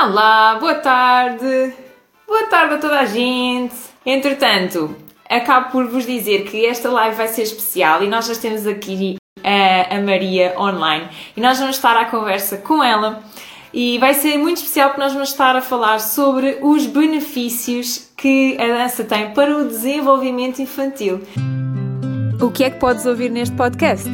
Olá, 0.00 0.56
boa 0.60 0.76
tarde. 0.76 1.74
Boa 2.24 2.44
tarde 2.44 2.74
a 2.74 2.78
toda 2.78 3.00
a 3.00 3.04
gente. 3.04 3.74
Entretanto, 4.06 4.94
acabo 5.28 5.72
por 5.72 5.88
vos 5.88 6.06
dizer 6.06 6.44
que 6.44 6.64
esta 6.64 6.88
live 6.88 7.16
vai 7.16 7.26
ser 7.26 7.42
especial 7.42 8.04
e 8.04 8.06
nós 8.06 8.28
já 8.28 8.34
temos 8.36 8.64
aqui 8.64 9.16
a, 9.42 9.96
a 9.96 10.00
Maria 10.00 10.54
online 10.56 11.08
e 11.36 11.40
nós 11.40 11.58
vamos 11.58 11.74
estar 11.74 11.96
à 11.96 12.04
conversa 12.04 12.58
com 12.58 12.80
ela 12.80 13.24
e 13.74 13.98
vai 13.98 14.14
ser 14.14 14.38
muito 14.38 14.58
especial 14.58 14.90
porque 14.90 15.02
nós 15.02 15.12
vamos 15.12 15.30
estar 15.30 15.56
a 15.56 15.60
falar 15.60 15.98
sobre 15.98 16.58
os 16.62 16.86
benefícios 16.86 18.08
que 18.16 18.56
a 18.56 18.68
dança 18.68 19.02
tem 19.02 19.32
para 19.32 19.56
o 19.56 19.66
desenvolvimento 19.66 20.62
infantil. 20.62 21.20
O 22.40 22.52
que 22.52 22.62
é 22.62 22.70
que 22.70 22.78
podes 22.78 23.04
ouvir 23.04 23.32
neste 23.32 23.56
podcast? 23.56 24.08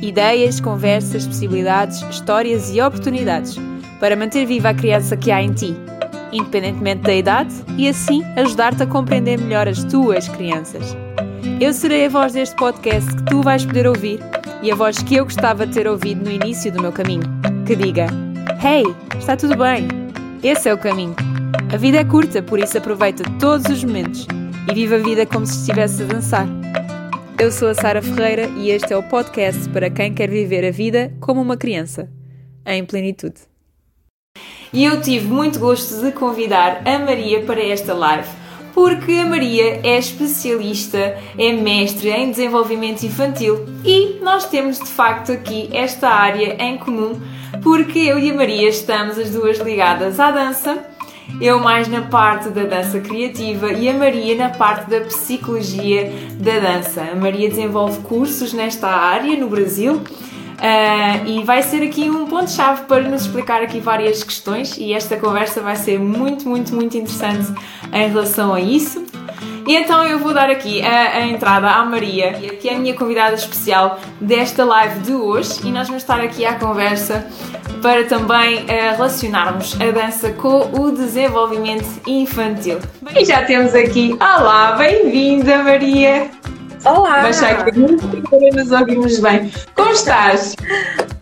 Ideias, 0.00 0.60
conversas, 0.60 1.26
possibilidades, 1.26 2.00
histórias 2.02 2.72
e 2.72 2.80
oportunidades 2.80 3.58
para 4.00 4.16
manter 4.16 4.46
viva 4.46 4.70
a 4.70 4.74
criança 4.74 5.16
que 5.16 5.30
há 5.30 5.42
em 5.42 5.52
ti, 5.52 5.76
independentemente 6.32 7.02
da 7.02 7.14
idade, 7.14 7.54
e 7.76 7.88
assim 7.88 8.22
ajudar-te 8.36 8.82
a 8.82 8.86
compreender 8.86 9.38
melhor 9.38 9.68
as 9.68 9.84
tuas 9.84 10.28
crianças. 10.28 10.96
Eu 11.60 11.72
serei 11.72 12.06
a 12.06 12.08
voz 12.08 12.32
deste 12.32 12.56
podcast 12.56 13.14
que 13.14 13.24
tu 13.24 13.42
vais 13.42 13.64
poder 13.64 13.86
ouvir 13.86 14.20
e 14.62 14.72
a 14.72 14.74
voz 14.74 14.98
que 14.98 15.14
eu 15.14 15.24
gostava 15.24 15.66
de 15.66 15.74
ter 15.74 15.86
ouvido 15.86 16.24
no 16.24 16.30
início 16.30 16.72
do 16.72 16.80
meu 16.80 16.90
caminho, 16.90 17.24
que 17.66 17.76
diga: 17.76 18.06
Hey, 18.62 18.84
está 19.18 19.36
tudo 19.36 19.56
bem? 19.56 19.86
Esse 20.42 20.68
é 20.68 20.74
o 20.74 20.78
caminho. 20.78 21.14
A 21.72 21.76
vida 21.76 21.98
é 21.98 22.04
curta, 22.04 22.42
por 22.42 22.58
isso 22.58 22.76
aproveita 22.78 23.24
todos 23.38 23.66
os 23.66 23.84
momentos 23.84 24.26
e 24.70 24.74
viva 24.74 24.96
a 24.96 24.98
vida 24.98 25.26
como 25.26 25.46
se 25.46 25.58
estivesse 25.60 26.02
a 26.02 26.06
dançar. 26.06 26.46
Eu 27.38 27.50
sou 27.50 27.68
a 27.68 27.74
Sara 27.74 28.00
Ferreira 28.00 28.46
e 28.56 28.70
este 28.70 28.92
é 28.92 28.96
o 28.96 29.02
podcast 29.02 29.68
para 29.70 29.90
quem 29.90 30.14
quer 30.14 30.30
viver 30.30 30.64
a 30.64 30.70
vida 30.70 31.12
como 31.20 31.40
uma 31.40 31.56
criança, 31.56 32.08
em 32.64 32.84
plenitude. 32.84 33.53
E 34.74 34.84
eu 34.84 35.00
tive 35.00 35.28
muito 35.28 35.60
gosto 35.60 36.04
de 36.04 36.10
convidar 36.10 36.82
a 36.84 36.98
Maria 36.98 37.42
para 37.42 37.62
esta 37.62 37.94
live, 37.94 38.26
porque 38.74 39.12
a 39.12 39.24
Maria 39.24 39.80
é 39.84 39.96
especialista, 39.96 41.16
é 41.38 41.52
mestre 41.52 42.10
em 42.10 42.32
desenvolvimento 42.32 43.04
infantil 43.04 43.64
e 43.84 44.18
nós 44.20 44.46
temos 44.46 44.80
de 44.80 44.88
facto 44.88 45.30
aqui 45.30 45.70
esta 45.72 46.08
área 46.08 46.60
em 46.60 46.76
comum, 46.76 47.20
porque 47.62 48.00
eu 48.00 48.18
e 48.18 48.32
a 48.32 48.34
Maria 48.34 48.68
estamos 48.68 49.16
as 49.16 49.30
duas 49.30 49.58
ligadas 49.58 50.18
à 50.18 50.32
dança. 50.32 50.84
Eu 51.40 51.60
mais 51.60 51.86
na 51.86 52.02
parte 52.02 52.48
da 52.48 52.64
dança 52.64 52.98
criativa 52.98 53.72
e 53.72 53.88
a 53.88 53.94
Maria 53.94 54.34
na 54.34 54.50
parte 54.50 54.90
da 54.90 55.02
psicologia 55.02 56.12
da 56.32 56.58
dança. 56.58 57.00
A 57.00 57.14
Maria 57.14 57.48
desenvolve 57.48 58.00
cursos 58.00 58.52
nesta 58.52 58.88
área 58.88 59.38
no 59.38 59.48
Brasil 59.48 60.02
Uh, 60.64 61.26
e 61.26 61.44
vai 61.44 61.62
ser 61.62 61.82
aqui 61.82 62.08
um 62.08 62.26
ponto-chave 62.26 62.84
para 62.84 63.02
nos 63.02 63.26
explicar 63.26 63.60
aqui 63.60 63.80
várias 63.80 64.24
questões 64.24 64.78
e 64.78 64.94
esta 64.94 65.14
conversa 65.14 65.60
vai 65.60 65.76
ser 65.76 66.00
muito, 66.00 66.48
muito, 66.48 66.74
muito 66.74 66.96
interessante 66.96 67.52
em 67.92 68.08
relação 68.08 68.54
a 68.54 68.60
isso. 68.60 69.04
E 69.66 69.76
então 69.76 70.02
eu 70.04 70.18
vou 70.18 70.32
dar 70.32 70.48
aqui 70.48 70.80
a, 70.80 71.18
a, 71.18 71.26
entrada 71.26 71.68
à 71.68 71.84
Maria, 71.84 72.32
que 72.32 72.66
é 72.66 72.76
a 72.76 72.78
minha 72.78 72.94
convidada 72.94 73.34
especial 73.34 74.00
desta 74.18 74.64
live 74.64 75.00
de 75.00 75.12
hoje, 75.12 75.60
e 75.64 75.70
nós 75.70 75.86
vamos 75.86 76.02
estar 76.02 76.20
aqui 76.20 76.46
à 76.46 76.54
conversa 76.54 77.26
para 77.82 78.04
também 78.04 78.62
uh, 78.62 78.96
relacionarmos 78.96 79.78
a 79.78 79.90
dança 79.90 80.32
com 80.32 80.80
o 80.80 80.90
desenvolvimento 80.92 82.00
infantil. 82.06 82.78
E 83.14 83.22
já 83.22 83.44
temos 83.44 83.74
aqui, 83.74 84.14
olá, 84.18 84.72
bem-vinda 84.76 85.62
Maria! 85.62 86.53
Olá! 86.84 87.24
Que 87.72 87.78
muito 87.78 88.56
nos 88.56 88.70
ouvimos 88.70 89.18
bem. 89.18 89.50
Como 89.74 89.90
estás? 89.90 90.54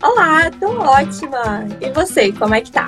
Olá, 0.03 0.51
tô 0.59 0.67
ótima. 0.81 1.65
E 1.79 1.89
você, 1.91 2.33
como 2.33 2.53
é 2.53 2.59
que 2.59 2.69
tá? 2.69 2.87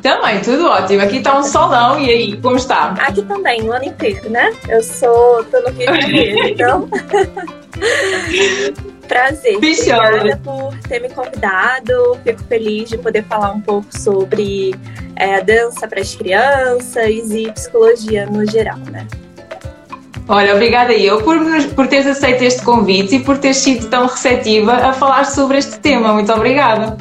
Também, 0.00 0.40
tudo 0.40 0.66
ótimo. 0.68 1.02
Aqui 1.02 1.20
tá 1.20 1.36
um 1.36 1.42
solão, 1.42 1.98
e 1.98 2.08
aí, 2.08 2.40
como 2.40 2.56
está? 2.56 2.92
Aqui 3.00 3.22
também, 3.22 3.62
o 3.62 3.72
ano 3.72 3.86
inteiro, 3.86 4.30
né? 4.30 4.54
Eu 4.68 4.82
sou, 4.84 5.42
tô 5.44 5.60
no 5.62 5.70
Rio 5.70 5.92
de 5.92 6.00
Janeiro, 6.00 6.46
então... 6.48 6.88
Prazer. 9.08 9.58
Bichona. 9.58 10.08
Obrigada 10.10 10.40
por 10.44 10.78
ter 10.88 11.00
me 11.00 11.08
convidado. 11.08 12.18
Fico 12.22 12.44
feliz 12.44 12.88
de 12.88 12.98
poder 12.98 13.24
falar 13.24 13.50
um 13.50 13.60
pouco 13.60 13.86
sobre 13.98 14.76
é, 15.16 15.42
dança 15.42 15.88
para 15.88 16.00
as 16.00 16.14
crianças 16.14 17.30
e 17.32 17.50
psicologia 17.50 18.26
no 18.26 18.48
geral, 18.48 18.78
né? 18.92 19.06
Olha, 20.28 20.54
obrigada 20.54 20.92
eu 20.92 21.22
por, 21.22 21.38
por 21.74 21.86
teres 21.86 22.06
aceito 22.06 22.44
este 22.44 22.62
convite 22.62 23.16
e 23.16 23.20
por 23.20 23.38
teres 23.38 23.56
sido 23.56 23.88
tão 23.88 24.06
receptiva 24.06 24.74
a 24.74 24.92
falar 24.92 25.24
sobre 25.24 25.56
este 25.56 25.78
tema. 25.80 26.12
Muito 26.12 26.30
obrigada. 26.30 26.98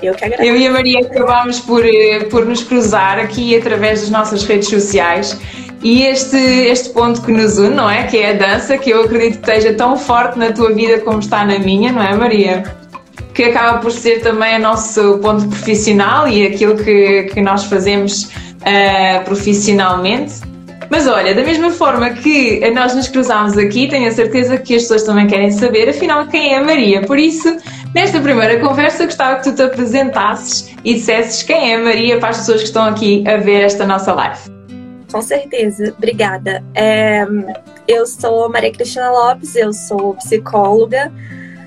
Eu 0.00 0.14
que 0.14 0.24
agradeço. 0.24 0.48
Eu 0.48 0.56
e 0.56 0.66
a 0.66 0.70
Maria 0.70 1.00
acabámos 1.00 1.58
por, 1.60 1.84
eh, 1.84 2.20
por 2.30 2.46
nos 2.46 2.62
cruzar 2.62 3.18
aqui 3.18 3.56
através 3.56 4.00
das 4.02 4.10
nossas 4.10 4.44
redes 4.44 4.68
sociais 4.68 5.36
e 5.82 6.04
este, 6.04 6.36
este 6.36 6.90
ponto 6.90 7.22
que 7.22 7.32
nos 7.32 7.58
une, 7.58 7.74
não 7.74 7.90
é? 7.90 8.04
Que 8.04 8.18
é 8.18 8.30
a 8.30 8.32
dança, 8.34 8.78
que 8.78 8.90
eu 8.90 9.02
acredito 9.02 9.40
que 9.40 9.50
esteja 9.50 9.74
tão 9.74 9.96
forte 9.96 10.38
na 10.38 10.52
tua 10.52 10.72
vida 10.72 11.00
como 11.00 11.18
está 11.18 11.44
na 11.44 11.58
minha, 11.58 11.90
não 11.90 12.02
é, 12.02 12.14
Maria? 12.14 12.62
Que 13.34 13.44
acaba 13.44 13.78
por 13.78 13.90
ser 13.90 14.20
também 14.20 14.56
o 14.56 14.60
nosso 14.60 15.18
ponto 15.18 15.48
profissional 15.48 16.28
e 16.28 16.46
aquilo 16.46 16.76
que, 16.76 17.24
que 17.24 17.40
nós 17.40 17.64
fazemos 17.64 18.24
uh, 18.24 19.24
profissionalmente. 19.24 20.34
Mas 20.92 21.06
olha, 21.06 21.34
da 21.34 21.42
mesma 21.42 21.70
forma 21.70 22.10
que 22.10 22.60
nós 22.72 22.94
nos 22.94 23.08
cruzámos 23.08 23.56
aqui, 23.56 23.88
tenho 23.88 24.06
a 24.06 24.10
certeza 24.10 24.58
que 24.58 24.74
as 24.74 24.82
pessoas 24.82 25.02
também 25.04 25.26
querem 25.26 25.50
saber, 25.50 25.88
afinal, 25.88 26.26
quem 26.26 26.52
é 26.52 26.58
a 26.58 26.62
Maria. 26.62 27.00
Por 27.00 27.18
isso, 27.18 27.56
nesta 27.94 28.20
primeira 28.20 28.60
conversa, 28.60 29.06
gostava 29.06 29.38
que 29.38 29.44
tu 29.44 29.56
te 29.56 29.62
apresentasses 29.62 30.70
e 30.84 30.92
dissesses 30.92 31.42
quem 31.44 31.72
é 31.72 31.76
a 31.76 31.78
Maria 31.82 32.18
para 32.18 32.28
as 32.28 32.40
pessoas 32.40 32.58
que 32.58 32.66
estão 32.66 32.84
aqui 32.84 33.26
a 33.26 33.38
ver 33.38 33.62
esta 33.62 33.86
nossa 33.86 34.12
live. 34.12 34.38
Com 35.10 35.22
certeza, 35.22 35.94
obrigada. 35.96 36.62
É, 36.74 37.24
eu 37.88 38.04
sou 38.04 38.50
Maria 38.50 38.70
Cristina 38.70 39.10
Lopes, 39.10 39.56
eu 39.56 39.72
sou 39.72 40.12
psicóloga, 40.16 41.10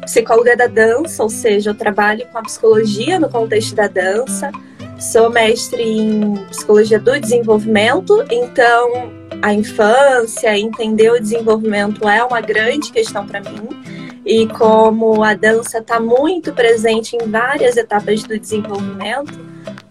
psicóloga 0.01 0.55
da 0.55 0.67
dança, 0.67 1.23
ou 1.23 1.31
seja, 1.31 1.71
eu 1.71 1.75
trabalho 1.75 2.27
com 2.31 2.37
a 2.37 2.43
psicologia 2.43 3.19
no 3.19 3.27
contexto 3.27 3.73
da 3.73 3.87
dança. 3.87 4.51
Sou 4.99 5.29
mestre 5.29 5.81
em 5.81 6.35
psicologia 6.49 6.99
do 6.99 7.19
desenvolvimento, 7.19 8.23
então 8.31 9.11
a 9.41 9.53
infância, 9.53 10.57
entender 10.57 11.11
o 11.11 11.19
desenvolvimento 11.19 12.07
é 12.07 12.23
uma 12.23 12.39
grande 12.39 12.91
questão 12.91 13.27
para 13.27 13.41
mim. 13.41 13.69
E 14.25 14.47
como 14.47 15.23
a 15.23 15.33
dança 15.33 15.79
está 15.79 15.99
muito 15.99 16.51
presente 16.53 17.15
em 17.15 17.29
várias 17.29 17.77
etapas 17.77 18.23
do 18.23 18.39
desenvolvimento 18.39 19.37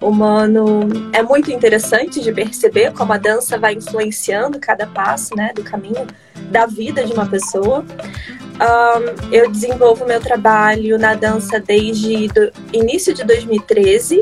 humano, 0.01 0.81
é 1.13 1.23
muito 1.23 1.53
interessante 1.53 2.21
de 2.21 2.33
perceber 2.33 2.93
como 2.93 3.13
a 3.13 3.19
dança 3.19 3.59
vai 3.59 3.75
influenciando 3.75 4.59
cada 4.59 4.87
passo 4.87 5.37
né, 5.37 5.53
do 5.55 5.63
caminho 5.63 6.07
da 6.51 6.67
vida 6.67 7.05
de 7.05 7.13
uma 7.13 7.27
pessoa. 7.27 7.85
Um, 8.55 9.33
eu 9.33 9.51
desenvolvo 9.51 10.05
meu 10.05 10.21
trabalho 10.21 10.99
na 10.99 11.15
dança 11.15 11.61
desde 11.61 12.27
o 12.27 12.77
início 12.77 13.15
de 13.15 13.23
2013 13.23 14.21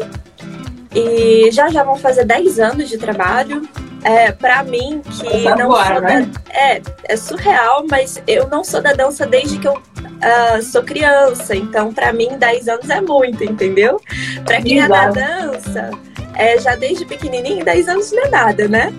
e 0.95 1.51
já 1.51 1.69
já 1.69 1.83
vão 1.83 1.97
fazer 1.97 2.25
10 2.25 2.59
anos 2.61 2.89
de 2.89 2.99
trabalho. 2.99 3.69
É, 4.05 4.33
para 4.33 4.65
mim, 4.65 5.01
que 5.01 5.49
não 5.51 5.69
voar, 5.69 5.93
sou 5.93 6.01
né? 6.01 6.23
da, 6.23 6.59
é, 6.59 6.83
é 7.05 7.17
surreal, 7.17 7.87
mas 7.89 8.21
eu 8.27 8.49
não 8.49 8.65
sou 8.65 8.83
da 8.83 8.93
dança 8.93 9.25
desde 9.25 9.59
que 9.59 9.69
eu 9.69 9.75
uh, 9.75 10.61
sou 10.61 10.83
criança. 10.83 11.55
Então, 11.55 11.93
para 11.93 12.13
mim, 12.13 12.37
10 12.37 12.69
anos 12.69 12.91
é 12.91 13.01
muito, 13.01 13.45
entendeu? 13.45 14.01
Para 14.45 14.61
quem 14.61 14.81
é 14.81 14.89
da 14.89 15.09
dança, 15.09 15.91
é, 16.35 16.59
já 16.59 16.75
desde 16.75 17.05
pequenininho, 17.05 17.65
10 17.65 17.89
anos 17.89 18.11
não 18.11 18.25
é 18.25 18.29
nada, 18.29 18.67
né? 18.67 18.93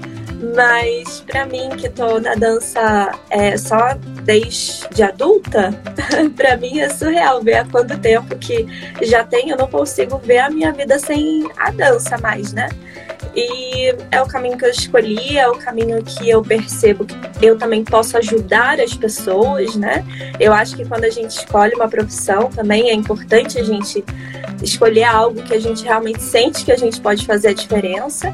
Mas 0.56 1.22
para 1.22 1.46
mim, 1.46 1.70
que 1.70 1.88
tô 1.90 2.20
na 2.20 2.36
dança 2.36 3.12
é, 3.30 3.56
só 3.58 3.94
desde 4.24 5.02
adulta, 5.02 5.74
para 6.36 6.58
mim 6.58 6.80
é 6.80 6.90
surreal 6.90 7.42
ver 7.42 7.56
há 7.56 7.66
quanto 7.66 7.98
tempo 7.98 8.36
que 8.38 8.68
já 9.04 9.24
tem, 9.24 9.50
eu 9.50 9.58
não 9.58 9.68
consigo 9.68 10.18
ver 10.18 10.40
a 10.40 10.50
minha 10.50 10.72
vida 10.74 11.00
sem 11.00 11.50
a 11.58 11.72
dança 11.72 12.18
mais, 12.18 12.52
né? 12.52 12.68
E 13.36 13.96
é 14.12 14.22
o 14.22 14.28
caminho 14.28 14.58
que 14.58 14.66
eu 14.66 14.70
escolhi, 14.70 15.38
é 15.38 15.48
o 15.48 15.58
caminho 15.58 16.02
que 16.04 16.30
eu 16.30 16.42
percebo 16.44 17.06
que 17.06 17.18
eu 17.42 17.58
também 17.58 17.84
posso 17.84 18.16
ajudar 18.18 18.80
as 18.80 18.94
pessoas, 18.94 19.76
né? 19.76 20.06
Eu 20.40 20.54
acho 20.54 20.76
que 20.76 20.86
quando 20.86 21.06
a 21.06 21.10
gente 21.10 21.32
escolhe 21.32 21.74
uma 21.74 21.88
profissão 21.88 22.50
também 22.50 22.90
é 22.90 22.94
importante 22.94 23.58
a 23.58 23.64
gente 23.64 24.04
escolher 24.62 25.04
algo 25.04 25.42
que 25.42 25.54
a 25.54 25.60
gente 25.60 25.84
realmente 25.84 26.22
sente 26.22 26.64
que 26.64 26.72
a 26.72 26.78
gente 26.78 27.02
pode 27.02 27.26
fazer 27.26 27.50
a 27.50 27.54
diferença. 27.54 28.34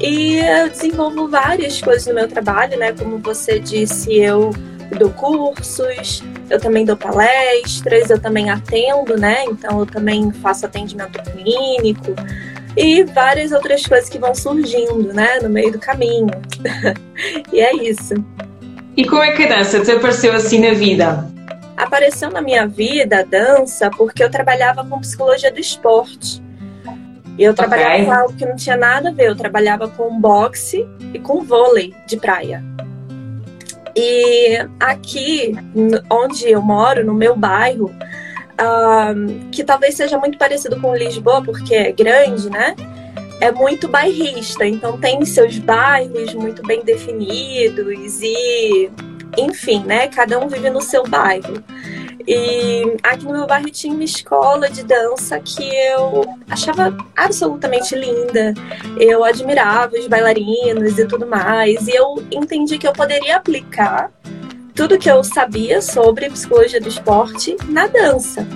E 0.00 0.36
eu 0.38 0.70
desenvolvo 0.70 1.28
várias 1.28 1.80
coisas 1.80 2.06
no 2.06 2.14
meu 2.14 2.26
trabalho, 2.28 2.78
né? 2.78 2.92
Como 2.92 3.18
você 3.18 3.58
disse, 3.58 4.16
eu 4.16 4.50
dou 4.98 5.10
cursos, 5.10 6.22
eu 6.48 6.58
também 6.58 6.84
dou 6.84 6.96
palestras, 6.96 8.08
eu 8.08 8.18
também 8.18 8.48
atendo, 8.48 9.16
né? 9.18 9.44
Então 9.44 9.80
eu 9.80 9.86
também 9.86 10.32
faço 10.32 10.64
atendimento 10.64 11.20
clínico 11.22 12.14
e 12.76 13.04
várias 13.04 13.52
outras 13.52 13.84
coisas 13.86 14.08
que 14.08 14.18
vão 14.18 14.34
surgindo, 14.34 15.12
né, 15.12 15.38
no 15.40 15.48
meio 15.48 15.72
do 15.72 15.78
caminho. 15.78 16.30
e 17.52 17.60
é 17.60 17.74
isso. 17.74 18.14
E 18.96 19.04
como 19.04 19.22
é 19.22 19.32
que 19.32 19.44
a 19.44 19.56
dança 19.56 19.80
te 19.80 19.90
apareceu 19.92 20.32
assim 20.32 20.60
na 20.60 20.74
vida? 20.74 21.30
Apareceu 21.76 22.30
na 22.30 22.42
minha 22.42 22.66
vida 22.66 23.20
a 23.20 23.22
dança 23.22 23.90
porque 23.90 24.22
eu 24.22 24.30
trabalhava 24.30 24.84
com 24.84 25.00
psicologia 25.00 25.52
do 25.52 25.60
esporte. 25.60 26.42
E 27.38 27.44
eu 27.44 27.54
trabalhava 27.54 27.94
okay. 27.94 28.04
com 28.04 28.12
algo 28.12 28.34
que 28.34 28.44
não 28.44 28.56
tinha 28.56 28.76
nada 28.76 29.10
a 29.10 29.12
ver. 29.12 29.28
Eu 29.28 29.36
trabalhava 29.36 29.88
com 29.88 30.20
boxe 30.20 30.84
e 31.14 31.20
com 31.20 31.44
vôlei 31.44 31.94
de 32.04 32.16
praia. 32.16 32.64
E 33.94 34.58
aqui, 34.80 35.54
onde 36.10 36.50
eu 36.50 36.60
moro, 36.60 37.04
no 37.04 37.14
meu 37.14 37.36
bairro, 37.36 37.94
um, 38.60 39.50
que 39.50 39.62
talvez 39.64 39.94
seja 39.94 40.18
muito 40.18 40.38
parecido 40.38 40.80
com 40.80 40.94
Lisboa, 40.94 41.42
porque 41.42 41.74
é 41.74 41.92
grande, 41.92 42.50
né? 42.50 42.74
É 43.40 43.52
muito 43.52 43.86
bairrista, 43.86 44.66
então 44.66 44.98
tem 44.98 45.24
seus 45.24 45.58
bairros 45.58 46.34
muito 46.34 46.62
bem 46.66 46.82
definidos 46.82 48.20
e, 48.20 48.90
enfim, 49.36 49.84
né? 49.84 50.08
Cada 50.08 50.38
um 50.38 50.48
vive 50.48 50.70
no 50.70 50.80
seu 50.80 51.04
bairro. 51.04 51.62
E 52.26 52.96
aqui 53.02 53.24
no 53.24 53.32
meu 53.32 53.46
bairro 53.46 53.70
tinha 53.70 53.94
uma 53.94 54.04
escola 54.04 54.68
de 54.68 54.82
dança 54.82 55.40
que 55.40 55.64
eu 55.64 56.36
achava 56.50 56.94
absolutamente 57.16 57.94
linda. 57.94 58.52
Eu 58.98 59.24
admirava 59.24 59.96
os 59.96 60.06
bailarinos 60.06 60.98
e 60.98 61.06
tudo 61.06 61.26
mais. 61.26 61.88
E 61.88 61.92
eu 61.94 62.22
entendi 62.30 62.76
que 62.76 62.86
eu 62.86 62.92
poderia 62.92 63.36
aplicar 63.36 64.12
tudo 64.78 64.96
que 64.96 65.10
eu 65.10 65.24
sabia 65.24 65.82
sobre 65.82 66.30
psicologia 66.30 66.80
do 66.80 66.88
esporte 66.88 67.56
na 67.64 67.88
dança. 67.88 68.46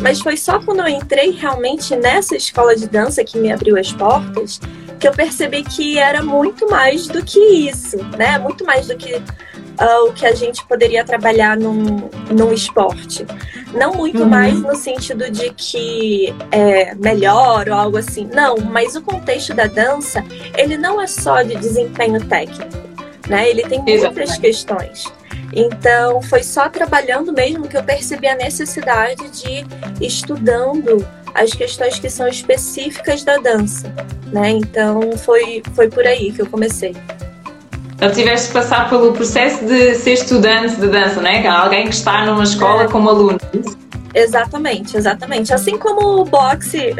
Mas 0.00 0.18
foi 0.18 0.34
só 0.34 0.58
quando 0.58 0.80
eu 0.80 0.88
entrei 0.88 1.32
realmente 1.32 1.94
nessa 1.94 2.34
escola 2.34 2.74
de 2.74 2.88
dança 2.88 3.22
que 3.22 3.38
me 3.38 3.52
abriu 3.52 3.78
as 3.78 3.92
portas 3.92 4.58
que 4.98 5.06
eu 5.06 5.12
percebi 5.12 5.62
que 5.62 5.98
era 5.98 6.22
muito 6.22 6.66
mais 6.70 7.06
do 7.06 7.22
que 7.22 7.38
isso, 7.38 7.98
né? 8.16 8.38
Muito 8.38 8.64
mais 8.64 8.86
do 8.86 8.96
que 8.96 9.14
uh, 9.14 10.08
o 10.08 10.14
que 10.14 10.24
a 10.24 10.34
gente 10.34 10.64
poderia 10.64 11.04
trabalhar 11.04 11.58
num, 11.58 12.08
num 12.30 12.52
esporte. 12.54 13.26
Não 13.74 13.92
muito 13.92 14.22
uhum. 14.22 14.28
mais 14.30 14.58
no 14.62 14.74
sentido 14.74 15.30
de 15.30 15.50
que 15.50 16.34
é 16.50 16.94
melhor 16.94 17.68
ou 17.68 17.74
algo 17.74 17.98
assim. 17.98 18.26
Não, 18.32 18.56
mas 18.56 18.96
o 18.96 19.02
contexto 19.02 19.52
da 19.52 19.66
dança, 19.66 20.24
ele 20.56 20.78
não 20.78 20.98
é 20.98 21.06
só 21.06 21.42
de 21.42 21.54
desempenho 21.56 22.18
técnico, 22.24 22.78
né? 23.28 23.50
Ele 23.50 23.62
tem 23.62 23.78
muitas 23.78 24.04
Exatamente. 24.04 24.40
questões. 24.40 25.19
Então, 25.52 26.22
foi 26.22 26.42
só 26.42 26.68
trabalhando 26.68 27.32
mesmo 27.32 27.66
que 27.66 27.76
eu 27.76 27.82
percebi 27.82 28.28
a 28.28 28.36
necessidade 28.36 29.28
de 29.30 29.66
estudando 30.00 31.06
as 31.34 31.52
questões 31.52 31.98
que 31.98 32.08
são 32.08 32.28
específicas 32.28 33.24
da 33.24 33.36
dança, 33.36 33.92
né? 34.32 34.50
Então, 34.50 35.12
foi, 35.18 35.62
foi 35.74 35.88
por 35.88 36.06
aí 36.06 36.32
que 36.32 36.42
eu 36.42 36.46
comecei. 36.46 36.96
Então, 37.94 38.10
tiveste 38.12 38.48
que 38.48 38.54
passar 38.54 38.88
pelo 38.88 39.12
processo 39.12 39.64
de 39.64 39.94
ser 39.94 40.14
estudante 40.14 40.76
de 40.76 40.86
dança, 40.86 41.20
né? 41.20 41.46
Alguém 41.46 41.86
que 41.86 41.94
está 41.94 42.24
numa 42.24 42.44
escola 42.44 42.84
é. 42.84 42.88
como 42.88 43.10
aluno. 43.10 43.38
Exatamente, 44.14 44.96
exatamente. 44.96 45.52
Assim 45.52 45.76
como 45.76 46.20
o 46.20 46.24
boxe, 46.24 46.94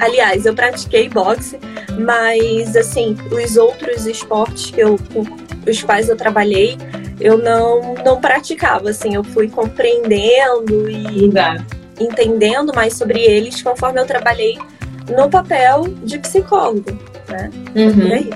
aliás, 0.00 0.44
eu 0.44 0.54
pratiquei 0.54 1.08
boxe, 1.08 1.58
mas 1.98 2.76
assim, 2.76 3.16
os 3.30 3.56
outros 3.56 4.06
esportes 4.06 4.70
que 4.70 4.80
eu, 4.80 4.98
com 5.12 5.24
os 5.70 5.82
quais 5.82 6.08
eu 6.08 6.16
trabalhei, 6.16 6.76
eu 7.20 7.38
não, 7.38 7.94
não 8.04 8.20
praticava, 8.20 8.90
assim, 8.90 9.14
eu 9.14 9.24
fui 9.24 9.48
compreendendo 9.48 10.88
e 10.90 11.30
entendendo 11.98 12.74
mais 12.74 12.94
sobre 12.94 13.20
eles 13.20 13.62
conforme 13.62 14.00
eu 14.00 14.06
trabalhei 14.06 14.58
no 15.14 15.30
papel 15.30 15.84
de 16.02 16.18
psicólogo, 16.18 16.90
né? 17.28 17.50
Uhum. 17.74 18.30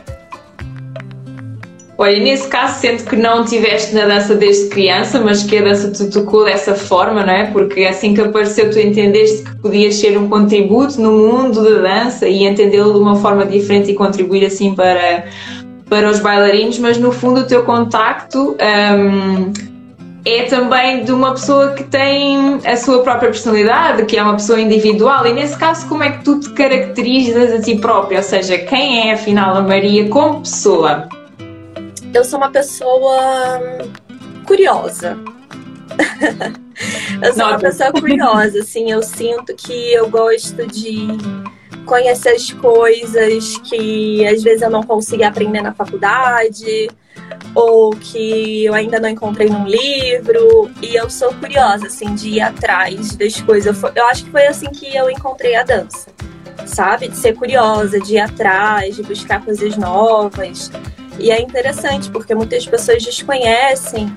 Olha, 2.00 2.18
nesse 2.18 2.48
caso, 2.48 2.80
sendo 2.80 3.04
que 3.04 3.14
não 3.14 3.44
tiveste 3.44 3.94
na 3.94 4.06
dança 4.06 4.34
desde 4.34 4.70
criança, 4.70 5.20
mas 5.20 5.42
que 5.42 5.58
a 5.58 5.62
dança 5.62 5.90
te 5.90 6.08
tocou 6.08 6.46
dessa 6.46 6.74
forma, 6.74 7.26
não 7.26 7.32
é? 7.34 7.50
Porque 7.50 7.84
assim 7.84 8.14
que 8.14 8.22
apareceu, 8.22 8.70
tu 8.70 8.78
entendeste 8.78 9.42
que 9.42 9.56
podias 9.56 9.96
ser 9.96 10.16
um 10.16 10.26
contributo 10.26 10.98
no 10.98 11.12
mundo 11.12 11.62
da 11.62 11.82
dança 11.82 12.26
e 12.26 12.44
entendê-lo 12.44 12.94
de 12.94 12.98
uma 13.00 13.16
forma 13.16 13.44
diferente 13.44 13.90
e 13.90 13.94
contribuir 13.94 14.46
assim 14.46 14.74
para, 14.74 15.26
para 15.90 16.08
os 16.08 16.20
bailarinos, 16.20 16.78
mas 16.78 16.96
no 16.96 17.10
fundo 17.10 17.40
o 17.40 17.46
teu 17.46 17.64
contacto 17.64 18.56
um, 18.56 19.52
é 20.24 20.44
também 20.44 21.04
de 21.04 21.12
uma 21.12 21.32
pessoa 21.32 21.72
que 21.72 21.82
tem 21.82 22.60
a 22.64 22.76
sua 22.76 23.02
própria 23.02 23.30
personalidade, 23.30 24.04
que 24.04 24.16
é 24.16 24.22
uma 24.22 24.34
pessoa 24.34 24.60
individual. 24.60 25.26
E 25.26 25.32
nesse 25.32 25.58
caso, 25.58 25.88
como 25.88 26.04
é 26.04 26.12
que 26.12 26.24
tu 26.24 26.38
te 26.38 26.50
caracterizas 26.50 27.52
a 27.52 27.60
ti 27.60 27.76
própria? 27.76 28.18
Ou 28.18 28.22
seja, 28.22 28.56
quem 28.56 29.10
é 29.10 29.14
afinal 29.14 29.56
a 29.56 29.62
Maria 29.62 30.08
como 30.08 30.42
pessoa? 30.42 31.08
Eu 32.14 32.24
sou 32.24 32.38
uma 32.38 32.50
pessoa 32.50 33.60
curiosa. 34.46 35.18
eu 37.20 37.34
sou 37.34 37.46
uma 37.46 37.58
pessoa 37.58 37.90
curiosa, 37.90 38.60
assim, 38.60 38.92
eu 38.92 39.02
sinto 39.02 39.54
que 39.56 39.92
eu 39.92 40.08
gosto 40.08 40.66
de 40.68 41.08
conhecer 41.90 42.28
as 42.28 42.52
coisas 42.52 43.58
que 43.58 44.24
às 44.24 44.44
vezes 44.44 44.62
eu 44.62 44.70
não 44.70 44.84
consegui 44.84 45.24
aprender 45.24 45.60
na 45.60 45.74
faculdade 45.74 46.88
ou 47.52 47.90
que 47.90 48.64
eu 48.64 48.74
ainda 48.74 49.00
não 49.00 49.08
encontrei 49.08 49.48
num 49.48 49.66
livro 49.66 50.70
e 50.80 50.94
eu 50.94 51.10
sou 51.10 51.34
curiosa 51.34 51.88
assim 51.88 52.14
de 52.14 52.28
ir 52.28 52.40
atrás 52.40 53.16
das 53.16 53.40
coisas. 53.40 53.82
Eu 53.96 54.06
acho 54.06 54.24
que 54.24 54.30
foi 54.30 54.46
assim 54.46 54.70
que 54.70 54.94
eu 54.94 55.10
encontrei 55.10 55.56
a 55.56 55.64
dança, 55.64 56.12
sabe? 56.64 57.08
De 57.08 57.16
ser 57.16 57.34
curiosa, 57.34 57.98
de 57.98 58.14
ir 58.14 58.20
atrás, 58.20 58.94
de 58.94 59.02
buscar 59.02 59.44
coisas 59.44 59.76
novas. 59.76 60.70
E 61.18 61.32
é 61.32 61.42
interessante 61.42 62.08
porque 62.08 62.36
muitas 62.36 62.64
pessoas 62.66 63.02
desconhecem 63.02 64.16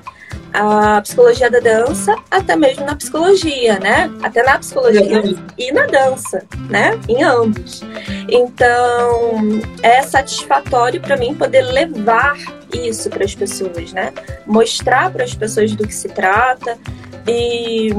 a 0.54 1.02
psicologia 1.02 1.50
da 1.50 1.58
dança, 1.58 2.14
até 2.30 2.54
mesmo 2.54 2.86
na 2.86 2.94
psicologia, 2.94 3.80
né? 3.80 4.08
Até 4.22 4.40
na 4.44 4.56
psicologia 4.56 5.20
e 5.58 5.72
na 5.72 5.84
dança, 5.86 6.44
né? 6.70 6.98
Em 7.08 7.24
ambos. 7.24 7.82
Então, 8.28 9.40
é 9.82 10.00
satisfatório 10.02 11.00
para 11.00 11.16
mim 11.16 11.34
poder 11.34 11.62
levar 11.62 12.38
isso 12.72 13.10
para 13.10 13.24
as 13.24 13.34
pessoas, 13.34 13.92
né? 13.92 14.12
Mostrar 14.46 15.10
para 15.10 15.24
as 15.24 15.34
pessoas 15.34 15.74
do 15.74 15.84
que 15.84 15.94
se 15.94 16.08
trata 16.08 16.78
e 17.26 17.90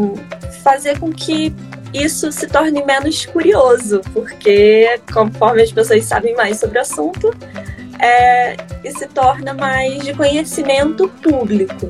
fazer 0.63 0.97
com 0.97 1.11
que 1.11 1.53
isso 1.93 2.31
se 2.31 2.47
torne 2.47 2.85
menos 2.85 3.25
curioso, 3.25 3.99
porque 4.13 4.97
conforme 5.13 5.61
as 5.61 5.73
pessoas 5.73 6.05
sabem 6.05 6.33
mais 6.35 6.57
sobre 6.57 6.77
o 6.77 6.81
assunto, 6.81 7.33
é, 7.99 8.55
e 8.81 8.91
se 8.91 9.07
torna 9.07 9.53
mais 9.53 10.03
de 10.03 10.13
conhecimento 10.13 11.09
público 11.21 11.89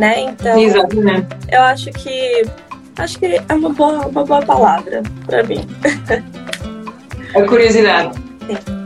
né? 0.00 0.22
Então, 0.22 0.58
Exatamente. 0.58 1.28
eu 1.52 1.60
acho 1.60 1.92
que 1.92 2.42
acho 2.96 3.18
que 3.18 3.26
é 3.26 3.54
uma 3.54 3.68
boa, 3.70 4.06
uma 4.06 4.24
boa 4.24 4.42
palavra 4.42 5.02
para 5.26 5.42
mim. 5.44 5.66
A 7.36 7.42
curiosidade. 7.42 8.18
Sim. 8.46 8.79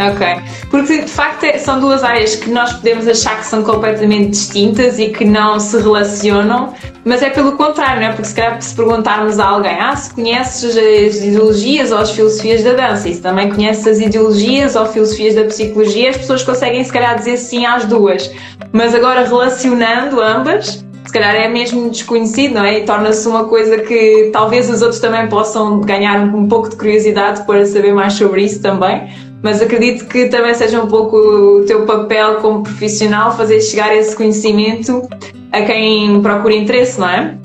Ok. 0.00 0.26
Porque 0.70 1.02
de 1.02 1.10
facto 1.10 1.44
é, 1.44 1.58
são 1.58 1.78
duas 1.78 2.02
áreas 2.02 2.34
que 2.36 2.50
nós 2.50 2.72
podemos 2.72 3.06
achar 3.06 3.38
que 3.38 3.44
são 3.44 3.62
completamente 3.62 4.30
distintas 4.30 4.98
e 4.98 5.08
que 5.08 5.24
não 5.24 5.60
se 5.60 5.76
relacionam, 5.76 6.72
mas 7.04 7.22
é 7.22 7.28
pelo 7.28 7.52
contrário, 7.52 8.00
não 8.00 8.08
é? 8.08 8.12
Porque 8.12 8.28
se 8.28 8.34
calhar 8.34 8.60
se 8.62 8.74
perguntarmos 8.74 9.38
a 9.38 9.46
alguém, 9.46 9.78
ah, 9.78 9.94
se 9.94 10.14
conheces 10.14 10.76
as 10.76 11.22
ideologias 11.22 11.92
ou 11.92 11.98
as 11.98 12.12
filosofias 12.12 12.62
da 12.62 12.72
dança, 12.72 13.08
e 13.08 13.14
se 13.14 13.20
também 13.20 13.50
conheces 13.50 13.86
as 13.86 14.00
ideologias 14.00 14.74
ou 14.74 14.86
filosofias 14.86 15.34
da 15.34 15.44
psicologia, 15.44 16.10
as 16.10 16.16
pessoas 16.16 16.42
conseguem 16.42 16.82
se 16.82 16.92
calhar 16.92 17.16
dizer 17.16 17.36
sim 17.36 17.66
às 17.66 17.84
duas. 17.84 18.30
Mas 18.72 18.94
agora 18.94 19.24
relacionando 19.24 20.20
ambas, 20.20 20.84
se 21.04 21.12
calhar 21.12 21.34
é 21.34 21.48
mesmo 21.48 21.90
desconhecido, 21.90 22.54
não 22.54 22.64
é? 22.64 22.78
E 22.78 22.84
torna-se 22.84 23.26
uma 23.26 23.44
coisa 23.44 23.78
que 23.78 24.30
talvez 24.32 24.70
os 24.70 24.80
outros 24.80 25.00
também 25.00 25.28
possam 25.28 25.80
ganhar 25.80 26.20
um 26.20 26.46
pouco 26.46 26.70
de 26.70 26.76
curiosidade 26.76 27.44
para 27.44 27.66
saber 27.66 27.92
mais 27.92 28.14
sobre 28.14 28.44
isso 28.44 28.62
também 28.62 29.29
mas 29.42 29.60
acredito 29.62 30.06
que 30.06 30.28
também 30.28 30.54
seja 30.54 30.82
um 30.82 30.86
pouco 30.86 31.16
o 31.16 31.64
teu 31.66 31.86
papel 31.86 32.36
como 32.36 32.62
profissional 32.62 33.36
fazer 33.36 33.60
chegar 33.60 33.94
esse 33.94 34.14
conhecimento 34.14 35.08
a 35.52 35.62
quem 35.62 36.20
procura 36.22 36.54
interesse, 36.54 37.00
não 37.00 37.08
é? 37.08 37.38